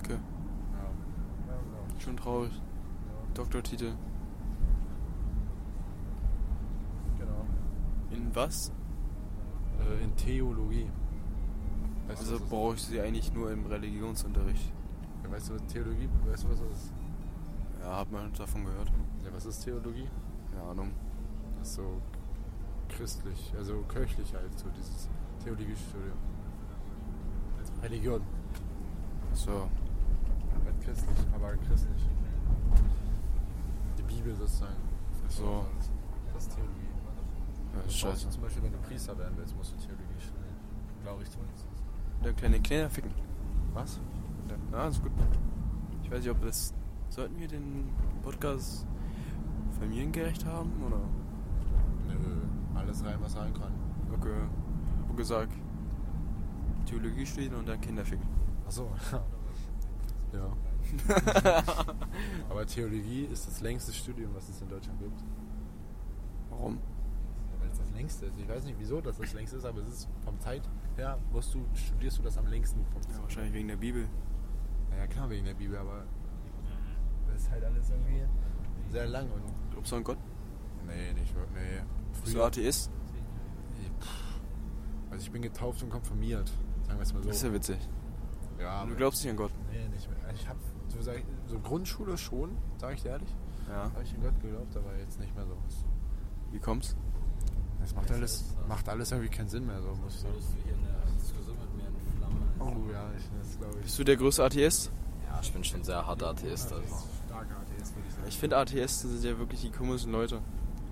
Okay. 0.00 0.18
Ja. 0.72 2.00
Schon 2.00 2.16
traurig. 2.16 2.52
Doktortitel. 3.34 3.92
Genau. 7.18 7.46
In 8.14 8.34
was? 8.34 8.72
Äh, 9.80 10.04
in 10.04 10.16
Theologie. 10.16 10.90
Weißt 12.06 12.20
Also 12.20 12.38
brauche 12.48 12.74
ich 12.74 12.82
sie 12.82 13.00
eigentlich 13.00 13.32
nur 13.32 13.50
im 13.50 13.66
Religionsunterricht. 13.66 14.72
Ja, 15.22 15.30
weißt 15.30 15.50
du, 15.50 15.54
was 15.54 15.66
Theologie, 15.66 16.08
weißt 16.26 16.44
du, 16.44 16.50
was 16.50 16.60
das 16.60 16.70
ist? 16.70 16.92
Ja, 17.80 17.98
hat 17.98 18.12
man 18.12 18.32
davon 18.34 18.64
gehört. 18.64 18.92
Ja, 19.24 19.32
was 19.34 19.46
ist 19.46 19.64
Theologie? 19.64 20.08
Keine 20.50 20.62
Ahnung. 20.62 20.90
Das 21.58 21.68
ist 21.68 21.74
so 21.76 22.00
christlich, 22.88 23.52
also 23.56 23.82
kirchlich 23.88 24.32
halt, 24.34 24.58
so 24.58 24.66
dieses 24.76 25.08
Theologiestudium. 25.42 26.18
Also 27.58 27.72
Religion. 27.82 28.22
So. 29.32 29.68
Halt 30.64 30.80
christlich, 30.82 31.18
aber 31.34 31.56
christlich. 31.56 32.08
Die 33.98 34.02
Bibel 34.02 34.34
sozusagen. 34.36 34.76
So. 35.28 35.64
Das 36.32 36.44
ist 36.44 36.54
Theologie. 36.54 36.84
Ja, 37.74 37.83
ist 37.94 38.00
scheiße. 38.00 38.30
Zum 38.30 38.42
Beispiel, 38.42 38.62
wenn 38.62 38.72
du 38.72 38.78
Priester 38.78 39.16
werden 39.16 39.34
willst, 39.36 39.56
musst 39.56 39.72
du 39.72 39.76
Theologie 39.76 40.20
studieren. 40.20 40.56
Glaube 41.02 41.22
ich 41.22 41.30
zumindest. 41.30 41.66
Der 42.24 42.32
kleine 42.32 42.60
Kleiner 42.60 42.90
ficken. 42.90 43.12
Was? 43.72 44.00
Ja, 44.72 44.88
ist 44.88 45.02
gut. 45.02 45.12
Ich 46.02 46.10
weiß 46.10 46.20
nicht, 46.20 46.30
ob 46.30 46.40
das. 46.42 46.74
Sollten 47.10 47.38
wir 47.38 47.46
den 47.46 47.90
Podcast 48.22 48.86
familiengerecht 49.78 50.44
haben? 50.44 50.72
Oder? 50.84 50.98
Nö, 52.08 52.14
alles 52.74 53.04
rein, 53.04 53.18
was 53.20 53.36
rein 53.36 53.54
kann. 53.54 53.72
Okay. 54.12 54.48
Ich 55.02 55.08
hab 55.08 55.16
gesagt, 55.16 55.52
Theologie 56.86 57.24
studieren 57.24 57.54
und 57.54 57.68
dann 57.68 57.80
Kinder 57.80 58.04
ficken. 58.04 58.26
Achso. 58.66 58.90
ja. 60.32 60.52
aber 62.50 62.66
Theologie 62.66 63.24
ist 63.26 63.46
das 63.46 63.60
längste 63.60 63.92
Studium, 63.92 64.34
was 64.34 64.48
es 64.48 64.60
in 64.60 64.68
Deutschland 64.68 64.98
gibt. 64.98 65.22
Warum? 66.50 66.78
Längste 68.04 68.26
ist. 68.26 68.38
Ich 68.38 68.46
weiß 68.46 68.64
nicht, 68.64 68.78
wieso 68.78 69.00
das 69.00 69.16
das 69.16 69.32
längste 69.32 69.56
ist, 69.56 69.64
aber 69.64 69.80
es 69.80 69.88
ist 69.88 70.08
vom 70.24 70.38
Zeit 70.38 70.62
her, 70.96 71.18
musst 71.32 71.54
du, 71.54 71.64
studierst 71.72 72.18
du 72.18 72.22
das 72.22 72.36
am 72.36 72.46
längsten. 72.46 72.84
Vom 72.92 73.00
Ja, 73.10 73.22
wahrscheinlich 73.22 73.54
wegen 73.54 73.68
der 73.68 73.76
Bibel. 73.76 74.06
Naja, 74.90 75.06
klar 75.06 75.30
wegen 75.30 75.46
der 75.46 75.54
Bibel, 75.54 75.78
aber 75.78 76.04
das 77.26 77.40
ist 77.42 77.50
halt 77.50 77.64
alles 77.64 77.88
irgendwie 77.88 78.22
sehr 78.90 79.06
lang 79.06 79.30
und. 79.30 79.42
Glaubst 79.70 79.90
du 79.92 79.96
an 79.96 80.04
Gott? 80.04 80.18
Nee, 80.86 81.14
nicht 81.14 81.34
wirklich. 81.34 81.54
Nee. 81.56 81.82
Bist 82.22 82.34
du 82.34 82.42
Atheist? 82.42 82.90
Also 85.10 85.24
ich 85.24 85.30
bin 85.32 85.40
getauft 85.42 85.82
und 85.82 85.88
konfirmiert. 85.90 86.52
Sagen 86.86 86.98
wir 86.98 87.02
es 87.02 87.14
mal 87.14 87.22
so. 87.22 87.28
Das 87.28 87.36
ist 87.38 87.42
ja 87.44 87.52
witzig. 87.54 87.78
ja, 88.60 88.84
Du 88.84 88.94
glaubst 88.96 89.22
nicht 89.22 89.30
an 89.30 89.36
Gott? 89.36 89.52
Nee, 89.72 89.88
nicht 89.88 90.10
mehr. 90.10 90.18
Also 90.28 90.42
ich 90.42 90.48
hab 90.48 90.56
so, 90.88 91.00
so 91.46 91.58
Grundschule 91.60 92.18
schon, 92.18 92.56
sage 92.76 92.94
ich 92.96 93.02
dir 93.02 93.10
ehrlich. 93.10 93.34
Ja. 93.68 93.84
Habe 93.84 94.02
ich 94.02 94.14
in 94.14 94.20
Gott 94.22 94.38
geglaubt, 94.42 94.76
aber 94.76 94.94
jetzt 94.98 95.18
nicht 95.18 95.34
mehr 95.34 95.46
so. 95.46 95.56
Wie 96.52 96.58
kommt's? 96.58 96.96
Das 97.84 97.94
macht 97.94 98.10
alles, 98.10 98.44
macht 98.66 98.88
alles 98.88 99.12
irgendwie 99.12 99.28
keinen 99.30 99.48
Sinn 99.48 99.66
mehr, 99.66 99.80
so 99.82 99.88
muss 100.02 100.14
ich 100.14 100.20
sagen. 100.20 100.34
Würdest 100.34 100.52
du 100.54 100.62
hier 100.64 100.74
eine 100.74 101.12
Diskussion 101.20 101.56
mit 101.58 101.76
mir 101.76 101.88
in 101.88 102.18
Flammen? 102.18 102.48
Oh 102.60 102.90
ja, 102.92 103.10
ich, 103.16 103.24
das 103.42 103.58
glaube 103.58 103.74
ich. 103.78 103.82
Bist 103.84 103.98
du 103.98 104.04
der 104.04 104.16
größte 104.16 104.44
Atheist? 104.44 104.90
Ja, 105.28 105.38
ich 105.42 105.52
bin 105.52 105.62
schon 105.64 105.84
sehr 105.84 106.06
harter 106.06 106.30
Atheist. 106.30 106.72
Also. 106.72 106.82
Starker 107.26 107.56
Atheist, 107.60 107.94
würde 107.94 108.08
ich 108.08 108.14
sagen. 108.14 108.26
Ich 108.28 108.38
finde, 108.38 108.56
Atheisten 108.56 109.10
sind 109.10 109.24
ja 109.30 109.38
wirklich 109.38 109.60
die 109.60 109.70
komischen 109.70 110.12
Leute. 110.12 110.40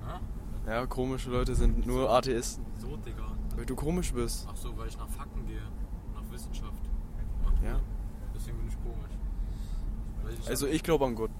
Hä? 0.07 0.71
Ja, 0.71 0.87
komische 0.87 1.31
Leute 1.31 1.55
sind 1.55 1.87
nur 1.87 2.11
Atheisten. 2.11 2.65
So, 2.79 2.97
Digga. 2.99 3.25
Weil 3.57 3.65
du 3.67 3.75
komisch 3.75 4.13
bist. 4.13 4.47
Ach 4.51 4.57
so, 4.57 4.77
weil 4.77 4.89
ich 4.89 4.99
nach 4.99 5.09
Fakten 5.09 5.47
gehe. 5.47 5.63
Nach 6.15 6.31
Wissenschaft. 6.31 6.83
Ja. 7.65 7.81
Deswegen 8.35 8.59
bin 8.59 8.69
ich 8.69 8.77
komisch. 8.83 10.39
Ich 10.43 10.49
Also 10.49 10.67
ich 10.67 10.83
glaube 10.83 11.07
an 11.07 11.15
Gott. 11.15 11.31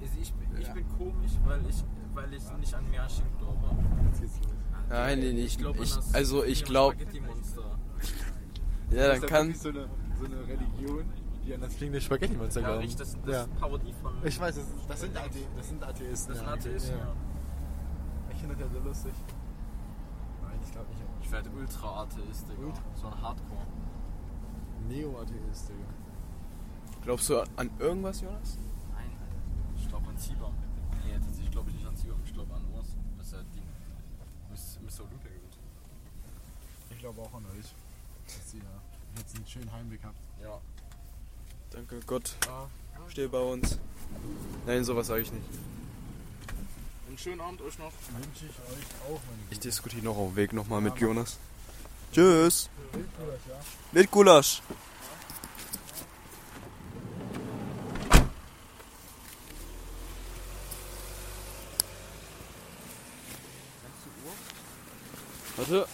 ich, 0.00 0.08
ich, 0.20 0.32
bin- 0.34 0.58
ich 0.58 0.66
Ja. 0.66 0.74
bin 0.74 0.84
komisch, 0.98 1.32
weil 1.44 1.60
ich, 1.68 1.84
weil 2.14 2.32
ich 2.34 2.42
nicht 2.58 2.74
an 2.74 2.90
Märchen 2.90 3.24
glaube. 3.38 3.65
Jetzt 4.20 4.34
geht's 4.34 4.46
los. 4.46 4.52
Nein, 4.88 5.18
nee, 5.18 5.30
ich- 5.30 5.58
glaub 5.58 5.76
an 5.76 5.82
ich- 5.82 5.96
also 6.14 6.44
ich 6.44 6.64
glaub- 6.64 6.92
Spaghetti-Monster. 6.94 7.78
Ja, 8.90 9.08
dann 9.08 9.20
kann. 9.22 9.54
so 9.54 9.68
eine, 9.70 9.88
so 10.18 10.24
eine 10.26 10.46
Religion, 10.46 11.04
die 11.44 11.54
an 11.54 11.60
das 11.60 11.74
fliegende 11.74 12.00
Spaghetti-Monster 12.00 12.60
Ja, 12.60 12.66
glauben. 12.68 12.80
richtig, 12.82 12.98
das, 12.98 13.16
das 13.24 13.34
ja. 13.34 13.42
ist 13.42 13.56
Parodie 13.60 13.92
von. 14.00 14.12
Ich 14.24 14.38
weiß, 14.40 14.54
das, 14.54 14.64
das, 14.88 15.00
sind, 15.00 15.16
Athe 15.16 15.38
das 15.56 15.68
sind 15.68 15.82
Atheisten. 15.82 16.08
das 16.08 16.38
sind 16.38 16.46
ja. 16.46 16.52
Atheisten, 16.52 16.98
ja. 16.98 17.12
Ich 18.30 18.36
finde 18.38 18.54
das 18.56 18.66
ja 18.72 18.72
so 18.80 18.86
lustig. 18.88 19.12
Nein, 20.42 20.58
ich 20.64 20.70
glaube 20.72 20.88
nicht. 20.90 21.00
Ich 21.22 21.32
werde 21.32 21.50
Ultra-Atheist, 21.50 22.48
Digga. 22.48 22.66
Ultra? 22.66 22.82
So 22.94 23.06
ein 23.08 23.20
Hardcore. 23.22 23.66
Neo-Atheist, 24.88 25.68
Digga. 25.68 25.88
Glaubst 27.02 27.28
du 27.30 27.40
an 27.56 27.70
irgendwas, 27.80 28.20
Jonas? 28.20 28.58
Nein, 28.94 29.10
Alter. 29.10 29.76
Ich 29.76 29.88
glaube 29.88 30.08
an 30.08 30.16
Zibam. 30.18 30.52
Nee, 31.04 31.12
tatsächlich 31.18 31.50
glaube 31.50 31.70
ich 31.70 31.76
nicht 31.76 31.86
an 31.88 31.96
Zibam. 31.96 32.20
Ich 32.24 32.32
glaube 32.32 32.54
an 32.54 32.62
Urs. 32.74 32.96
Dass 33.18 33.32
er 33.32 33.42
die 33.54 33.62
Miss, 34.96 34.98
Mr. 34.98 35.04
Olympia 35.04 35.30
gewinnt. 35.30 35.56
Ich 36.90 36.98
glaube 36.98 37.20
auch 37.20 37.34
an 37.34 37.44
euch. 37.58 37.66
Dass 38.26 38.54
ihr 38.54 38.60
jetzt 39.18 39.36
einen 39.36 39.46
schönen 39.46 39.72
Heimweg 39.72 40.00
habt. 40.04 40.16
Ja. 40.42 40.60
Danke 41.70 42.00
Gott, 42.06 42.34
Ja. 42.46 42.68
steh 43.08 43.26
bei 43.26 43.38
uns. 43.40 43.78
Nein, 44.66 44.84
sowas 44.84 45.06
sage 45.08 45.22
ich 45.22 45.32
nicht. 45.32 45.44
Einen 47.08 47.18
schönen 47.18 47.40
Abend 47.40 47.60
euch 47.62 47.78
noch. 47.78 47.92
Wünsche 48.12 48.46
ich 48.46 48.50
euch 48.50 48.86
auch, 49.12 49.20
meine 49.26 49.42
Ich 49.50 49.60
diskutiere 49.60 50.02
noch 50.04 50.16
auf 50.16 50.30
dem 50.30 50.36
Weg 50.36 50.52
nochmal 50.52 50.80
mit 50.80 50.96
Jonas. 50.98 51.38
Tschüss. 52.12 52.68
Mit 53.92 54.10
Gulasch. 54.10 54.62
Warte. 65.56 65.88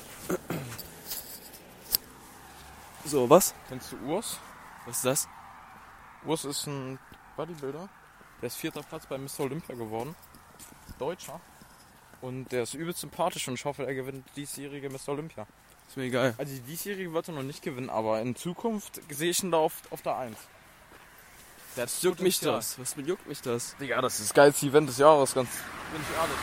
So, 3.05 3.29
was? 3.29 3.55
Kennst 3.69 3.93
du 3.93 3.97
Urs? 4.07 4.39
Was 4.87 4.97
ist 4.97 5.05
das? 5.05 5.29
Urs 6.25 6.45
ist 6.45 6.67
ein 6.67 6.99
Bodybuilder. 7.37 7.89
Der 8.41 8.47
ist 8.47 8.57
vierter 8.57 8.83
Platz 8.83 9.07
bei 9.07 9.19
Mr. 9.19 9.41
Olympia 9.41 9.75
geworden. 9.75 10.17
Deutscher. 10.99 11.41
Und 12.21 12.51
der 12.53 12.65
ist 12.65 12.75
übelst 12.75 13.01
sympathisch 13.01 13.49
und 13.49 13.55
ich 13.55 13.65
hoffe, 13.65 13.85
er 13.85 13.95
gewinnt 13.95 14.25
die 14.31 14.43
diesjährige 14.43 14.91
Mr. 14.91 15.09
Olympia. 15.09 15.47
Ist 15.89 15.97
mir 15.97 16.05
egal. 16.05 16.35
Also 16.39 16.55
die 16.55 16.61
diesjährige 16.61 17.13
wird 17.13 17.29
er 17.29 17.35
noch 17.35 17.43
nicht 17.43 17.63
gewinnen, 17.63 17.91
aber 17.91 18.21
in 18.21 18.35
Zukunft 18.37 19.01
sehe 19.11 19.31
ich 19.31 19.43
ihn 19.43 19.51
da 19.51 19.59
auf, 19.59 19.75
auf 19.91 20.03
der 20.03 20.17
1. 20.17 20.37
Der 21.77 21.85
hat 21.85 22.03
Juckt 22.03 22.21
mich 22.21 22.39
das? 22.41 22.79
Was 22.79 22.95
juckt 22.97 23.27
mich 23.27 23.41
das? 23.41 23.77
Digga, 23.77 24.01
das 24.01 24.15
ist 24.21 24.31
das 24.31 24.35
geilste 24.35 24.67
Event 24.67 24.89
des 24.89 24.99
Jahres, 24.99 25.35
ganz 25.35 25.49
bin 25.93 26.01
ich 26.03 26.17
ehrlich. 26.17 26.39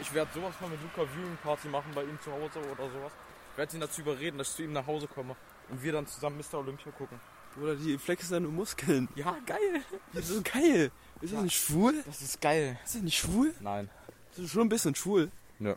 Ich 0.00 0.12
werde 0.12 0.30
sowas 0.34 0.54
mal 0.60 0.68
mit 0.70 0.80
Luca 0.82 1.02
Viewing 1.10 1.36
Party 1.42 1.68
machen 1.68 1.90
bei 1.94 2.02
ihm 2.04 2.18
zu 2.22 2.30
Hause 2.32 2.58
oder 2.60 2.90
sowas. 2.90 3.12
Ich 3.52 3.58
werde 3.58 3.74
ihn 3.76 3.80
dazu 3.80 4.00
überreden, 4.02 4.38
dass 4.38 4.50
ich 4.50 4.56
zu 4.56 4.62
ihm 4.64 4.72
nach 4.72 4.86
Hause 4.86 5.06
komme 5.08 5.34
und 5.70 5.82
wir 5.82 5.92
dann 5.92 6.06
zusammen 6.06 6.36
Mr. 6.38 6.58
Olympia 6.58 6.92
gucken. 6.92 7.18
Oder 7.60 7.74
die 7.74 7.96
flexen 7.96 8.32
deine 8.32 8.48
Muskeln. 8.48 9.08
Ja, 9.14 9.34
geil. 9.46 9.80
Das 10.12 10.28
ist 10.28 10.36
so 10.36 10.42
geil. 10.42 10.90
Ist 11.22 11.32
das 11.32 11.42
nicht 11.42 11.56
schwul? 11.58 12.02
Das 12.04 12.20
ist 12.20 12.40
geil. 12.42 12.78
Ist 12.84 12.96
das 12.96 13.02
nicht 13.02 13.16
schwul? 13.16 13.54
Nein. 13.60 13.88
Das 14.30 14.40
ist 14.44 14.50
schon 14.52 14.62
ein 14.62 14.68
bisschen 14.68 14.94
schwul. 14.94 15.30
Ja. 15.58 15.74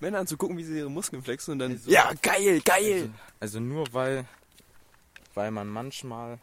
Männer 0.00 0.20
anzugucken, 0.20 0.56
wie 0.56 0.64
sie 0.64 0.78
ihre 0.78 0.90
Muskeln 0.90 1.22
flexen 1.22 1.52
und 1.52 1.58
dann. 1.58 1.72
Also- 1.72 1.90
ja, 1.90 2.10
geil, 2.22 2.60
geil! 2.64 3.10
Also 3.38 3.60
nur 3.60 3.84
weil, 3.92 4.24
weil 5.34 5.50
man 5.50 5.68
manchmal. 5.68 6.38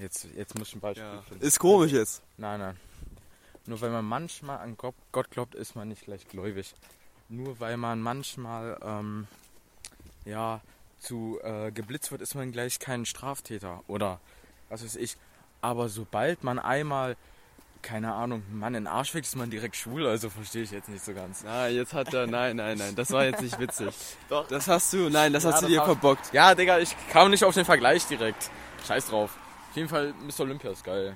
Jetzt, 0.00 0.26
jetzt 0.36 0.58
muss 0.58 0.68
ich 0.68 0.74
ein 0.76 0.80
Beispiel 0.80 1.04
Ja. 1.04 1.22
finden. 1.22 1.44
Ist 1.44 1.58
komisch 1.60 1.92
jetzt. 1.92 2.22
Nein, 2.36 2.58
nein. 2.60 2.76
Nur 3.68 3.80
weil 3.82 3.90
man 3.90 4.04
manchmal 4.06 4.58
an 4.60 4.78
Gott, 4.78 5.30
glaubt, 5.30 5.54
ist 5.54 5.76
man 5.76 5.88
nicht 5.88 6.04
gleich 6.06 6.26
gläubig. 6.26 6.74
Nur 7.28 7.60
weil 7.60 7.76
man 7.76 8.00
manchmal 8.00 8.78
ähm, 8.82 9.26
ja 10.24 10.62
zu 11.00 11.38
äh, 11.42 11.70
geblitzt 11.70 12.10
wird, 12.10 12.22
ist 12.22 12.34
man 12.34 12.50
gleich 12.50 12.78
kein 12.78 13.04
Straftäter 13.04 13.82
oder 13.86 14.20
was 14.70 14.82
weiß 14.82 14.96
ich. 14.96 15.16
Aber 15.60 15.90
sobald 15.90 16.44
man 16.44 16.58
einmal, 16.58 17.16
keine 17.82 18.14
Ahnung, 18.14 18.42
einen 18.48 18.58
Mann 18.58 18.74
in 18.74 18.84
den 18.84 18.86
Arsch 18.92 19.12
wächst, 19.14 19.34
ist 19.34 19.38
man 19.38 19.50
direkt 19.50 19.76
schwul, 19.76 20.06
also 20.06 20.30
verstehe 20.30 20.62
ich 20.62 20.70
jetzt 20.70 20.88
nicht 20.88 21.04
so 21.04 21.12
ganz. 21.12 21.44
Nein, 21.44 21.74
jetzt 21.74 21.92
hat 21.92 22.14
er. 22.14 22.26
Nein, 22.26 22.56
nein, 22.56 22.78
nein. 22.78 22.96
Das 22.96 23.10
war 23.10 23.26
jetzt 23.26 23.42
nicht 23.42 23.58
witzig. 23.58 23.94
Doch. 24.30 24.48
Das 24.48 24.66
hast 24.66 24.90
du. 24.94 25.10
Nein, 25.10 25.34
das 25.34 25.42
Ja, 25.44 25.52
hast 25.52 25.60
du 25.60 25.66
das 25.66 25.70
dir 25.72 25.80
hab- 25.80 25.86
verbockt. 25.86 26.32
Ja, 26.32 26.54
Digga, 26.54 26.78
ich 26.78 26.96
kam 27.10 27.30
nicht 27.30 27.44
auf 27.44 27.52
den 27.54 27.66
Vergleich 27.66 28.06
direkt. 28.06 28.50
Scheiß 28.86 29.08
drauf. 29.08 29.36
Auf 29.70 29.76
jeden 29.76 29.88
Fall, 29.90 30.14
Mr. 30.26 30.40
Olympia 30.40 30.70
ist 30.70 30.84
geil. 30.84 31.14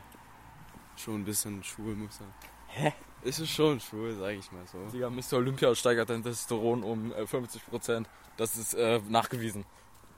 Schon 0.96 1.20
ein 1.20 1.24
bisschen 1.24 1.62
schwul, 1.64 1.94
muss 1.94 2.20
er. 2.20 2.26
Hä? 2.68 2.92
Ist 3.22 3.38
es 3.38 3.50
schon 3.50 3.81
schwul, 3.81 4.16
sag 4.18 4.31
ich 4.33 4.50
mal 4.52 4.66
so. 4.66 4.78
Digga, 4.88 5.11
Mr. 5.11 5.35
Olympia 5.35 5.74
steigert 5.74 6.11
dein 6.11 6.22
Testosteron 6.22 6.83
um 6.83 7.12
äh, 7.12 7.22
50%. 7.22 8.07
Das 8.37 8.57
ist 8.57 8.74
äh, 8.74 9.00
nachgewiesen. 9.09 9.64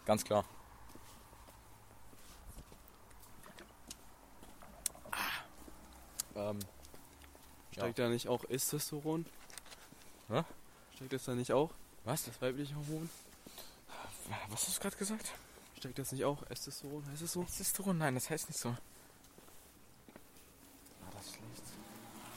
Ganz 0.07 0.25
klar. 0.25 0.45
Ähm, 6.37 6.59
Steigt 7.73 7.99
da 7.99 8.09
nicht 8.09 8.29
auch 8.29 8.45
Testosteron? 8.45 9.27
Hä? 10.29 10.45
Steigt 10.95 11.13
das 11.13 11.25
da 11.25 11.35
nicht 11.35 11.53
auch? 11.53 11.71
was? 12.05 12.25
Das 12.25 12.41
weibliche 12.41 12.75
Hormon? 12.77 13.09
Was 14.49 14.69
hast 14.69 14.77
du 14.77 14.83
gerade 14.83 14.97
gesagt? 14.97 15.33
Steigt 15.79 15.99
das 15.99 16.13
nicht 16.13 16.25
auch? 16.25 16.45
Testosteron, 16.45 17.05
heißt 17.11 17.23
es 17.23 17.33
so? 17.33 17.43
Testosteron? 17.45 17.99
Nein, 17.99 18.15
das 18.15 18.31
heißt 18.31 18.49
nicht 18.49 18.59
so. 18.59 18.69
Ah, 18.71 18.77
das 21.13 21.27
ist 21.27 21.35
schlecht. 21.35 21.63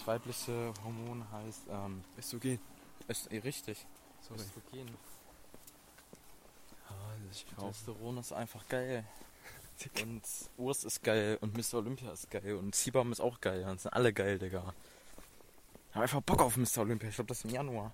Das 0.07 0.13
weibliche 0.13 0.73
Hormon 0.85 1.29
heißt, 1.33 1.63
ähm, 1.69 2.01
Östrogen. 2.17 2.59
ist 3.09 3.29
eh 3.29 3.39
richtig. 3.39 3.85
Sorry. 4.21 4.39
Östrogen. 4.39 4.97
Ah, 6.87 6.93
ich 7.29 7.45
kaufen. 7.47 7.73
Testosteron 7.73 8.17
ist 8.19 8.31
einfach 8.31 8.65
geil. 8.69 9.03
Und 10.01 10.23
Urs 10.55 10.85
ist 10.85 11.03
geil 11.03 11.37
und 11.41 11.57
Mr. 11.57 11.79
Olympia 11.79 12.13
ist 12.13 12.31
geil 12.31 12.55
und 12.55 12.73
Seabam 12.73 13.11
ist 13.11 13.19
auch 13.19 13.41
geil. 13.41 13.63
Das 13.63 13.83
sind 13.83 13.93
alle 13.93 14.13
geil, 14.13 14.39
Digga. 14.39 14.73
Ich 15.89 15.95
hab 15.95 16.03
einfach 16.03 16.21
Bock 16.21 16.41
auf 16.41 16.55
Mr. 16.55 16.79
Olympia. 16.79 17.09
Ich 17.09 17.15
glaube, 17.15 17.27
das 17.27 17.39
ist 17.39 17.43
im 17.43 17.51
Januar. 17.51 17.93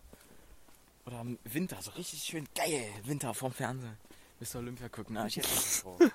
Oder 1.07 1.19
im 1.21 1.39
Winter, 1.45 1.81
so 1.81 1.91
richtig 1.91 2.21
schön 2.23 2.47
geil. 2.53 2.91
Winter 3.05 3.33
vorm 3.33 3.51
Fernsehen. 3.51 3.97
Mr. 4.39 4.59
Olympia 4.59 4.87
gucken. 4.87 5.15
Na, 5.15 5.25
ich 5.25 5.37
hätte 5.37 5.49
Bock 5.83 5.99
drauf. 5.99 6.11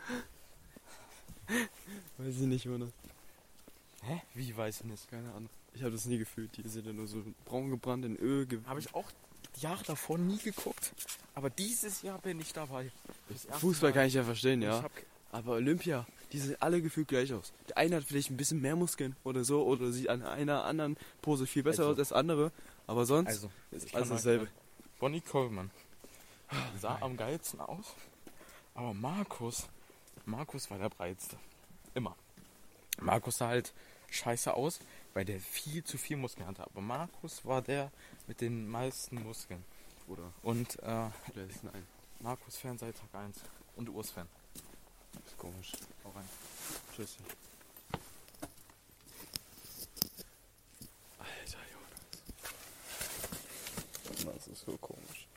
Weiß 2.19 2.35
ich 2.37 2.47
nicht, 2.47 2.65
Jonas. 2.65 2.91
Hä? 4.05 4.23
Wie 4.35 4.57
weiß 4.57 4.81
ich 4.83 4.87
nicht? 4.87 5.11
Keine 5.11 5.33
Ahnung. 5.35 5.51
Ich 5.75 5.83
habe 5.83 5.93
das 5.93 6.07
nie 6.07 6.19
gefühlt. 6.19 6.57
Die 6.57 6.69
sind 6.69 6.87
ja 6.87 6.93
nur 6.93 7.07
so 7.07 7.23
braun 7.45 7.71
gebrannt 7.71 8.05
in 8.05 8.17
Öl. 8.17 8.47
Ge 8.47 8.61
Habe 8.67 8.81
ich 8.81 8.95
auch 8.95 9.11
Jahre 9.61 9.85
davor 9.85 10.19
nie 10.19 10.39
geguckt. 10.39 10.93
Aber 11.35 11.51
dieses 11.51 12.03
Jahr 12.03 12.19
bin 12.19 12.41
ich 12.41 12.53
dabei. 12.53 12.91
Fußball 13.53 13.91
Mal. 13.91 13.95
kann 13.95 14.07
ich 14.07 14.15
ja 14.15 14.25
verstehen, 14.25 14.63
ja. 14.63 14.85
Aber 15.31 15.53
Olympia, 15.53 16.07
die 16.33 16.39
sehen 16.39 16.57
alle 16.61 16.81
gefühlt 16.81 17.09
gleich 17.09 17.33
aus. 17.33 17.53
Der 17.69 17.77
eine 17.79 17.97
hat 17.97 18.05
vielleicht 18.05 18.31
ein 18.31 18.37
bisschen 18.37 18.61
mehr 18.61 18.77
Muskeln 18.77 19.15
oder 19.25 19.45
so 19.45 19.65
oder 19.65 19.93
sieht 19.93 20.09
an 20.09 20.23
einer 20.23 20.65
anderen 20.65 20.97
Pose 21.23 21.47
viel 21.47 21.63
besser 21.63 21.83
Also- 21.83 21.93
aus 21.93 21.99
als 21.99 22.13
andere. 22.13 22.53
Aber 22.87 23.05
sonst 23.05 23.29
also, 23.29 23.51
ist 23.71 23.95
alles 23.95 24.09
dasselbe. 24.09 24.49
Bonnie 24.99 25.21
Coleman 25.21 25.71
sah 26.81 26.99
am 27.03 27.17
geilsten 27.17 27.61
aus, 27.61 27.95
aber 28.75 28.95
Markus, 28.95 29.69
Markus 30.25 30.71
war 30.71 30.79
der 30.79 30.89
breitste. 30.89 31.37
Immer. 31.95 32.17
Markus 33.01 33.37
sah 33.37 33.49
halt 33.49 33.75
scheiße 34.11 34.55
aus, 34.55 34.81
weil 35.19 35.25
der 35.25 35.41
viel 35.41 35.83
zu 35.83 35.99
viel 35.99 36.17
Muskeln 36.17 36.47
hatte. 36.47 36.63
Aber 36.63 36.81
Markus 36.81 37.45
war 37.45 37.61
der 37.61 37.91
mit 38.29 38.41
den 38.41 38.69
meisten 38.69 39.21
Muskeln. 39.21 39.65
Oder? 40.07 40.33
Und 40.45 40.81
äh? 40.81 41.09
Markus 42.21 42.57
Fan 42.57 42.79
seit 42.79 42.97
Tag 42.97 43.13
1. 43.13 43.41
Und 43.75 43.89
Urs 43.89 44.13
Fan. 44.13 44.29
Das 45.15 45.25
ist 45.25 45.37
komisch. 45.37 45.73
Auch 46.05 46.15
rein. 46.15 46.29
Tschüss. 46.95 47.17
Alter 51.19 51.65
Jonas. 54.15 54.37
Das 54.37 54.47
ist 54.47 54.65
so 54.65 54.77
komisch. 54.77 55.28